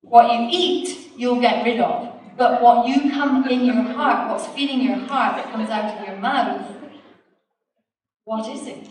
What 0.02 0.32
you 0.32 0.48
eat, 0.50 1.10
you'll 1.16 1.40
get 1.40 1.64
rid 1.64 1.80
of. 1.80 2.12
But 2.36 2.60
what 2.60 2.86
you 2.86 3.10
come 3.10 3.46
in 3.48 3.64
your 3.64 3.82
heart, 3.82 4.30
what's 4.30 4.46
feeding 4.48 4.82
your 4.82 4.96
heart 4.96 5.36
that 5.36 5.50
comes 5.50 5.70
out 5.70 5.98
of 5.98 6.06
your 6.06 6.16
mouth, 6.16 6.70
what 8.24 8.48
is 8.48 8.66
it? 8.66 8.88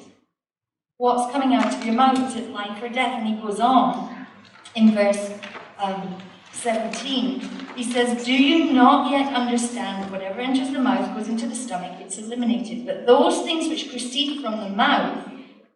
What's 0.98 1.32
coming 1.32 1.54
out 1.54 1.74
of 1.74 1.86
your 1.86 1.94
mouth? 1.94 2.18
Is 2.30 2.36
it 2.38 2.50
life 2.52 2.82
or 2.82 2.90
death? 2.90 3.20
And 3.20 3.28
he 3.28 3.36
goes 3.36 3.60
on 3.60 4.28
in 4.76 4.92
verse 4.96 5.32
um, 5.78 6.18
17. 6.56 7.40
He 7.76 7.84
says, 7.84 8.26
Do 8.26 8.34
you 8.34 8.74
not 8.74 9.12
yet 9.12 9.34
understand 9.34 10.12
whatever 10.12 10.40
enters 10.40 10.72
the 10.72 10.80
mouth 10.80 11.16
goes 11.16 11.28
into 11.28 11.48
the 11.48 11.56
stomach, 11.56 12.00
it's 12.00 12.18
eliminated? 12.18 12.86
But 12.86 13.06
those 13.06 13.44
things 13.44 13.68
which 13.68 13.92
proceed 13.92 14.42
from 14.42 14.60
the 14.60 14.70
mouth 14.70 15.30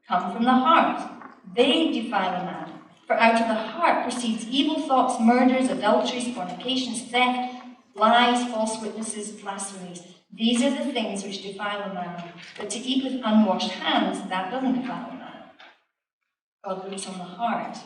come 0.08 0.34
from 0.34 0.46
the 0.46 0.52
heart. 0.52 1.12
They 1.56 1.92
defile 1.92 2.42
a 2.42 2.46
man. 2.46 2.72
For 3.06 3.16
out 3.16 3.42
of 3.42 3.48
the 3.48 3.56
heart 3.56 4.04
proceeds 4.04 4.48
evil 4.48 4.88
thoughts, 4.88 5.20
murders, 5.20 5.70
adulteries, 5.70 6.34
fornications, 6.34 7.10
theft, 7.10 7.56
lies, 7.96 8.50
false 8.52 8.82
witnesses, 8.82 9.32
blasphemies. 9.32 10.04
These 10.32 10.62
are 10.62 10.70
the 10.70 10.92
things 10.92 11.24
which 11.24 11.42
defile 11.42 11.90
a 11.90 11.94
man. 11.94 12.32
But 12.58 12.70
to 12.70 12.80
eat 12.80 13.04
with 13.04 13.22
unwashed 13.24 13.72
hands, 13.72 14.28
that 14.30 14.52
doesn't 14.52 14.82
defile 14.82 15.10
a 15.10 15.14
man. 15.14 15.44
God 16.64 16.90
looks 16.90 17.08
on 17.08 17.18
the 17.18 17.24
heart, 17.24 17.78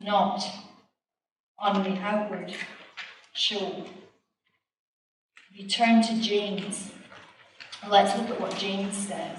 not 0.00 0.42
on 1.58 1.82
the 1.82 1.98
outward 2.00 2.54
show. 3.32 3.86
We 5.56 5.66
turn 5.66 6.02
to 6.02 6.20
James, 6.20 6.92
let's 7.88 8.18
look 8.18 8.30
at 8.30 8.40
what 8.40 8.56
James 8.56 8.96
says 8.96 9.38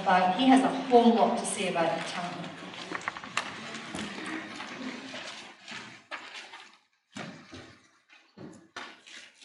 about, 0.00 0.36
he 0.36 0.46
has 0.46 0.62
a 0.62 0.68
whole 0.68 1.14
lot 1.14 1.38
to 1.38 1.46
say 1.46 1.68
about 1.68 1.96
the 1.96 2.04
tongue. 2.10 2.44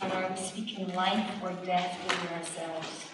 And 0.02 0.14
are 0.14 0.30
we 0.30 0.38
speaking 0.38 0.94
life 0.94 1.30
or 1.44 1.52
death 1.66 2.00
over 2.06 2.36
ourselves? 2.36 3.06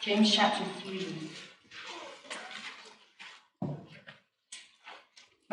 James 0.00 0.32
chapter 0.34 0.64
3. 0.80 1.30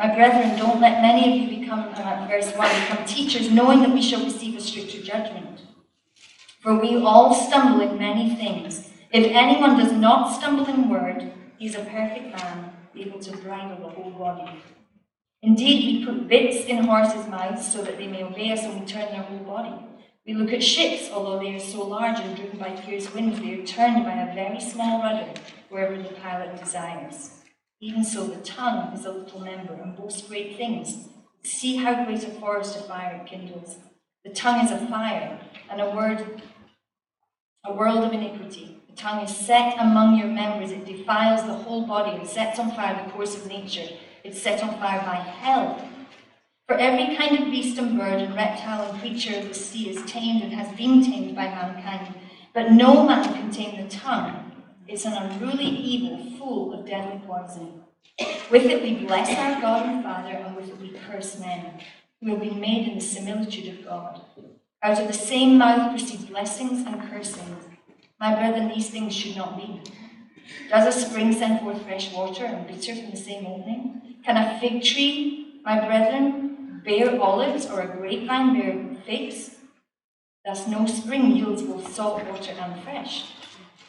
My 0.00 0.14
brethren, 0.14 0.56
don't 0.56 0.80
let 0.80 1.02
many 1.02 1.28
of 1.28 1.36
you 1.36 1.60
become, 1.60 1.80
uh, 1.94 2.26
verse 2.26 2.56
1, 2.56 2.80
become 2.80 3.04
teachers, 3.04 3.50
knowing 3.50 3.80
that 3.80 3.92
we 3.92 4.00
shall 4.00 4.24
receive 4.24 4.56
a 4.56 4.60
stricter 4.62 5.02
judgment. 5.02 5.60
For 6.62 6.74
we 6.80 6.96
all 6.96 7.34
stumble 7.34 7.82
in 7.82 7.98
many 7.98 8.34
things. 8.34 8.88
If 9.12 9.26
anyone 9.26 9.76
does 9.78 9.92
not 9.92 10.32
stumble 10.32 10.64
in 10.64 10.88
word, 10.88 11.30
he 11.58 11.66
is 11.66 11.74
a 11.74 11.84
perfect 11.84 12.34
man, 12.34 12.72
able 12.96 13.20
to 13.20 13.36
bridle 13.36 13.76
the 13.76 13.90
whole 13.90 14.12
body. 14.12 14.62
Indeed, 15.42 15.84
we 15.84 16.06
put 16.06 16.28
bits 16.28 16.64
in 16.64 16.84
horses' 16.84 17.28
mouths 17.28 17.70
so 17.70 17.82
that 17.82 17.98
they 17.98 18.06
may 18.06 18.24
obey 18.24 18.52
us 18.52 18.62
and 18.62 18.80
we 18.80 18.86
turn 18.86 19.12
their 19.12 19.20
whole 19.20 19.40
body. 19.40 19.84
We 20.26 20.32
look 20.32 20.54
at 20.54 20.62
ships, 20.62 21.10
although 21.12 21.40
they 21.40 21.56
are 21.56 21.60
so 21.60 21.86
large 21.86 22.18
and 22.20 22.34
driven 22.34 22.58
by 22.58 22.74
fierce 22.74 23.12
winds, 23.12 23.38
they 23.38 23.60
are 23.60 23.66
turned 23.66 24.06
by 24.06 24.14
a 24.14 24.34
very 24.34 24.60
small 24.60 25.02
rudder 25.02 25.28
wherever 25.68 26.02
the 26.02 26.14
pilot 26.14 26.58
desires. 26.58 27.39
Even 27.82 28.04
so, 28.04 28.26
the 28.26 28.42
tongue 28.42 28.92
is 28.92 29.06
a 29.06 29.10
little 29.10 29.40
member 29.40 29.72
and 29.72 29.96
boasts 29.96 30.28
great 30.28 30.58
things. 30.58 31.08
See 31.42 31.76
how 31.76 32.04
great 32.04 32.22
a 32.24 32.30
forest 32.32 32.76
of 32.76 32.86
fire 32.86 33.22
it 33.22 33.26
kindles. 33.26 33.78
The 34.22 34.30
tongue 34.30 34.62
is 34.62 34.70
a 34.70 34.86
fire 34.86 35.40
and 35.70 35.80
a 35.80 35.88
word, 35.88 36.42
a 37.64 37.72
world 37.72 38.04
of 38.04 38.12
iniquity. 38.12 38.76
The 38.90 38.96
tongue 38.96 39.24
is 39.24 39.34
set 39.34 39.78
among 39.78 40.18
your 40.18 40.28
members. 40.28 40.72
It 40.72 40.84
defiles 40.84 41.46
the 41.46 41.54
whole 41.54 41.86
body 41.86 42.18
and 42.18 42.28
sets 42.28 42.58
on 42.58 42.70
fire 42.72 43.02
the 43.02 43.10
course 43.12 43.34
of 43.34 43.46
nature. 43.46 43.88
It's 44.24 44.42
set 44.42 44.62
on 44.62 44.78
fire 44.78 45.00
by 45.00 45.14
hell. 45.14 45.82
For 46.68 46.76
every 46.76 47.16
kind 47.16 47.38
of 47.38 47.50
beast 47.50 47.78
and 47.78 47.98
bird 47.98 48.20
and 48.20 48.34
reptile 48.34 48.90
and 48.90 49.00
creature 49.00 49.38
of 49.38 49.48
the 49.48 49.54
sea 49.54 49.88
is 49.88 50.04
tamed 50.04 50.42
and 50.42 50.52
has 50.52 50.76
been 50.76 51.02
tamed 51.02 51.34
by 51.34 51.46
mankind. 51.46 52.14
But 52.52 52.72
no 52.72 53.06
man 53.06 53.24
can 53.32 53.50
tame 53.50 53.82
the 53.82 53.88
tongue. 53.88 54.49
It's 54.90 55.04
an 55.04 55.12
unruly 55.12 55.66
evil 55.66 56.18
full 56.36 56.74
of 56.74 56.84
deadly 56.84 57.22
poison. 57.24 57.84
With 58.50 58.64
it 58.64 58.82
we 58.82 59.06
bless 59.06 59.30
our 59.38 59.60
God 59.60 59.86
and 59.86 60.02
Father, 60.02 60.30
and 60.30 60.56
with 60.56 60.68
it 60.68 60.80
we 60.80 60.98
curse 60.98 61.38
men, 61.38 61.80
who 62.20 62.30
have 62.30 62.40
been 62.40 62.58
made 62.58 62.88
in 62.88 62.96
the 62.96 63.00
similitude 63.00 63.68
of 63.72 63.84
God. 63.84 64.20
Out 64.82 65.00
of 65.00 65.06
the 65.06 65.12
same 65.12 65.58
mouth 65.58 65.92
proceed 65.92 66.28
blessings 66.28 66.84
and 66.84 67.08
cursings. 67.08 67.66
My 68.18 68.34
brethren, 68.34 68.68
these 68.68 68.90
things 68.90 69.14
should 69.14 69.36
not 69.36 69.56
be. 69.56 69.80
Does 70.68 70.92
a 70.92 71.00
spring 71.00 71.32
send 71.34 71.60
forth 71.60 71.82
fresh 71.82 72.12
water 72.12 72.44
and 72.44 72.66
bitter 72.66 72.96
from 72.96 73.12
the 73.12 73.16
same 73.16 73.46
opening? 73.46 74.16
Can 74.24 74.36
a 74.36 74.58
fig 74.58 74.82
tree, 74.82 75.60
my 75.64 75.78
brethren, 75.86 76.82
bear 76.84 77.20
olives, 77.20 77.64
or 77.66 77.82
a 77.82 77.96
grapevine 77.96 78.58
bear 78.58 78.96
figs? 79.06 79.54
Thus 80.44 80.66
no 80.66 80.84
spring 80.86 81.36
yields 81.36 81.62
both 81.62 81.94
salt 81.94 82.24
water 82.24 82.54
and 82.60 82.82
fresh. 82.82 83.26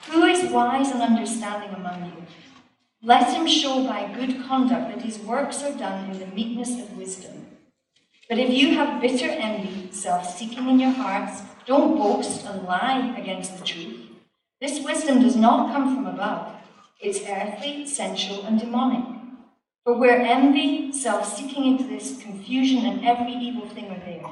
Who 0.09 0.23
is 0.25 0.51
wise 0.51 0.89
and 0.89 1.01
understanding 1.01 1.69
among 1.75 2.05
you? 2.05 2.25
Let 3.03 3.33
him 3.33 3.47
show 3.47 3.85
by 3.85 4.11
good 4.13 4.43
conduct 4.45 4.95
that 4.95 5.05
his 5.05 5.19
works 5.19 5.63
are 5.63 5.77
done 5.77 6.09
in 6.09 6.19
the 6.19 6.25
meekness 6.25 6.71
of 6.71 6.97
wisdom. 6.97 7.47
But 8.27 8.39
if 8.39 8.49
you 8.49 8.75
have 8.75 9.01
bitter 9.01 9.29
envy, 9.29 9.91
self 9.91 10.35
seeking 10.35 10.67
in 10.69 10.79
your 10.79 10.91
hearts, 10.91 11.43
don't 11.65 11.97
boast 11.97 12.45
and 12.45 12.63
lie 12.63 13.15
against 13.17 13.59
the 13.59 13.65
truth. 13.65 14.07
This 14.59 14.83
wisdom 14.83 15.21
does 15.21 15.35
not 15.35 15.71
come 15.71 15.95
from 15.95 16.07
above, 16.07 16.55
it's 16.99 17.21
earthly, 17.27 17.85
sensual, 17.87 18.43
and 18.45 18.59
demonic. 18.59 19.05
For 19.83 19.97
where 19.97 20.19
envy, 20.19 20.91
self 20.93 21.25
seeking 21.37 21.75
exists, 21.75 22.23
confusion 22.23 22.85
and 22.85 23.05
every 23.05 23.33
evil 23.33 23.69
thing 23.69 23.91
are 23.91 23.99
there. 23.99 24.29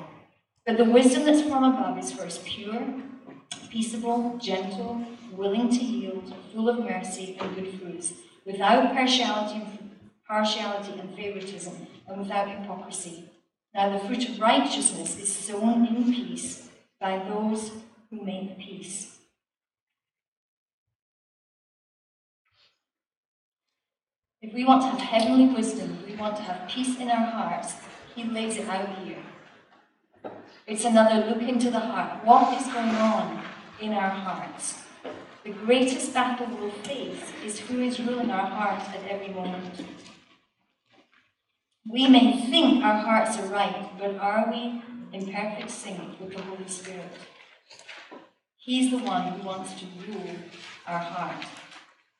But 0.65 0.77
the 0.77 0.85
wisdom 0.85 1.25
that's 1.25 1.41
from 1.41 1.63
above 1.63 1.99
is 1.99 2.11
first 2.11 2.43
pure, 2.43 2.81
peaceable, 3.69 4.37
gentle 4.37 5.05
willing 5.31 5.69
to 5.69 5.83
yield, 5.83 6.33
full 6.53 6.69
of 6.69 6.79
mercy 6.79 7.37
and 7.39 7.55
good 7.55 7.79
fruits, 7.79 8.13
without 8.45 8.93
partiality 8.93 9.61
and, 9.61 9.91
partiality 10.27 10.99
and 10.99 11.15
favoritism, 11.15 11.87
and 12.07 12.19
without 12.19 12.49
hypocrisy. 12.49 13.29
Now 13.73 13.89
the 13.89 14.05
fruit 14.05 14.27
of 14.29 14.39
righteousness 14.39 15.19
is 15.19 15.33
sown 15.33 15.85
in 15.85 16.05
peace 16.05 16.69
by 16.99 17.17
those 17.19 17.71
who 18.09 18.23
make 18.23 18.57
peace. 18.57 19.17
If 24.41 24.53
we 24.53 24.63
want 24.63 24.81
to 24.83 24.87
have 24.87 24.99
heavenly 24.99 25.53
wisdom, 25.53 25.99
we 26.07 26.15
want 26.15 26.37
to 26.37 26.43
have 26.43 26.69
peace 26.69 26.97
in 26.97 27.09
our 27.09 27.25
hearts, 27.25 27.75
he 28.15 28.23
lays 28.23 28.57
it 28.57 28.67
out 28.67 28.89
here. 29.03 29.21
It's 30.65 30.85
another 30.85 31.27
look 31.27 31.41
into 31.41 31.69
the 31.69 31.79
heart. 31.79 32.25
What 32.25 32.59
is 32.59 32.65
going 32.67 32.95
on 32.95 33.43
in 33.81 33.93
our 33.93 34.09
hearts? 34.09 34.83
The 35.43 35.51
greatest 35.51 36.13
battle 36.13 36.47
we'll 36.59 36.69
face 36.69 37.23
is 37.45 37.59
who 37.59 37.81
is 37.81 37.99
ruling 37.99 38.29
our 38.29 38.45
hearts 38.45 38.89
at 38.89 39.07
every 39.09 39.33
moment. 39.33 39.85
We 41.87 42.07
may 42.07 42.45
think 42.51 42.83
our 42.83 42.99
hearts 42.99 43.37
are 43.37 43.47
right, 43.47 43.89
but 43.97 44.15
are 44.17 44.49
we 44.51 44.83
in 45.13 45.31
perfect 45.31 45.71
sync 45.71 46.19
with 46.19 46.35
the 46.35 46.41
Holy 46.41 46.67
Spirit? 46.67 47.13
He's 48.57 48.91
the 48.91 48.97
one 48.97 49.31
who 49.31 49.47
wants 49.47 49.73
to 49.79 49.85
rule 50.05 50.35
our 50.85 50.99
heart. 50.99 51.45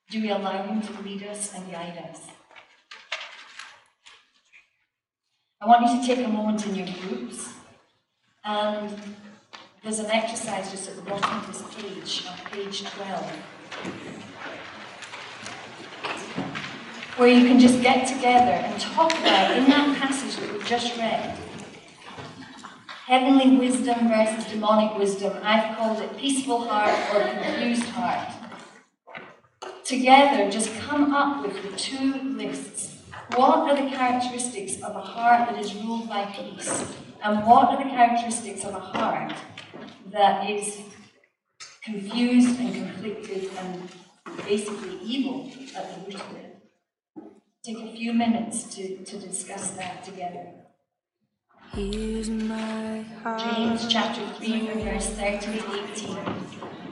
Do 0.10 0.22
we 0.22 0.30
allow 0.32 0.64
him 0.64 0.82
to 0.82 1.02
lead 1.02 1.24
us 1.24 1.54
and 1.54 1.70
guide 1.70 1.98
us? 2.10 2.22
I 5.62 5.68
want 5.68 5.86
you 5.86 6.00
to 6.00 6.08
take 6.08 6.26
a 6.26 6.30
moment 6.30 6.66
in 6.66 6.76
your 6.76 6.88
groups 7.02 7.54
and 8.46 8.98
there's 9.84 10.00
an 10.00 10.08
exercise 10.12 10.72
just 10.72 10.90
at 10.90 10.96
the 10.96 11.02
bottom 11.04 11.40
of 11.40 11.48
this 11.48 11.62
page, 11.76 12.26
on 12.28 12.38
page 12.52 12.84
12, 12.84 13.32
where 17.18 17.30
you 17.30 17.48
can 17.48 17.60
just 17.60 17.82
get 17.82 18.08
together 18.08 18.52
and 18.52 18.82
talk 18.82 19.12
about, 19.20 19.58
in 19.58 19.66
that 19.66 19.98
passage 19.98 20.36
that 20.38 20.52
we've 20.52 20.66
just 20.66 20.98
read, 20.98 21.38
heavenly 23.06 23.58
wisdom 23.58 24.08
versus 24.10 24.46
demonic 24.52 24.98
wisdom. 24.98 25.38
I've 25.44 25.78
called 25.78 26.00
it 26.02 26.18
peaceful 26.18 26.68
heart 26.68 26.94
or 27.16 27.28
confused 27.42 27.86
heart. 27.90 28.30
Together, 29.84 30.52
just 30.52 30.78
come 30.82 31.14
up 31.14 31.44
with 31.44 31.64
the 31.64 31.76
two 31.76 32.14
lists 32.38 33.00
What 33.36 33.70
are 33.70 33.76
the 33.76 33.96
characteristics 33.96 34.82
of 34.82 34.96
a 34.96 35.02
heart 35.02 35.50
that 35.50 35.60
is 35.60 35.76
ruled 35.76 36.10
by 36.10 36.26
peace? 36.26 36.96
And 37.22 37.46
what 37.46 37.70
are 37.70 37.84
the 37.84 37.90
characteristics 37.90 38.64
of 38.64 38.76
a 38.76 38.80
heart 38.80 39.34
that 40.12 40.50
is 40.50 40.80
confused 41.84 42.60
and 42.60 42.74
conflicted 42.74 43.50
and 43.58 43.90
basically 44.46 44.98
evil 45.04 45.52
at 45.76 45.94
the 45.94 46.06
root 46.06 46.16
of 46.16 46.36
it? 46.36 46.56
Take 47.64 47.80
a 47.80 47.92
few 47.92 48.14
minutes 48.14 48.64
to, 48.76 49.04
to 49.04 49.18
discuss 49.18 49.72
that 49.72 50.04
together. 50.04 50.48
Here's 51.74 52.30
my 52.30 53.02
heart. 53.22 53.40
James 53.40 53.88
chapter 53.90 54.26
3, 54.38 54.84
verse 54.84 55.10
13 55.10 55.58
to 55.60 55.84
18. 55.92 56.18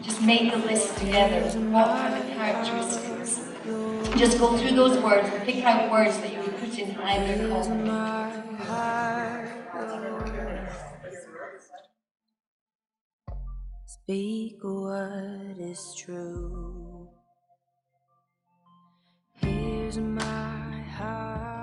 Just 0.03 0.21
make 0.21 0.51
the 0.51 0.57
list 0.57 0.97
together. 0.97 1.41
What 1.71 1.87
are 1.87 2.11
the 2.11 2.25
characteristics? 2.33 3.47
Just 4.17 4.39
go 4.39 4.57
through 4.57 4.75
those 4.75 4.97
words 4.99 5.29
and 5.31 5.43
pick 5.43 5.63
out 5.63 5.89
words 5.89 6.17
that 6.19 6.33
you 6.33 6.39
would 6.39 6.57
put 6.57 6.77
in 6.77 6.97
either 6.97 7.47
column. 7.47 7.87
Speak 13.85 14.59
what 14.61 15.59
is 15.59 15.93
true. 15.97 17.09
Here's 19.35 19.97
my 19.97 20.81
heart. 20.97 21.56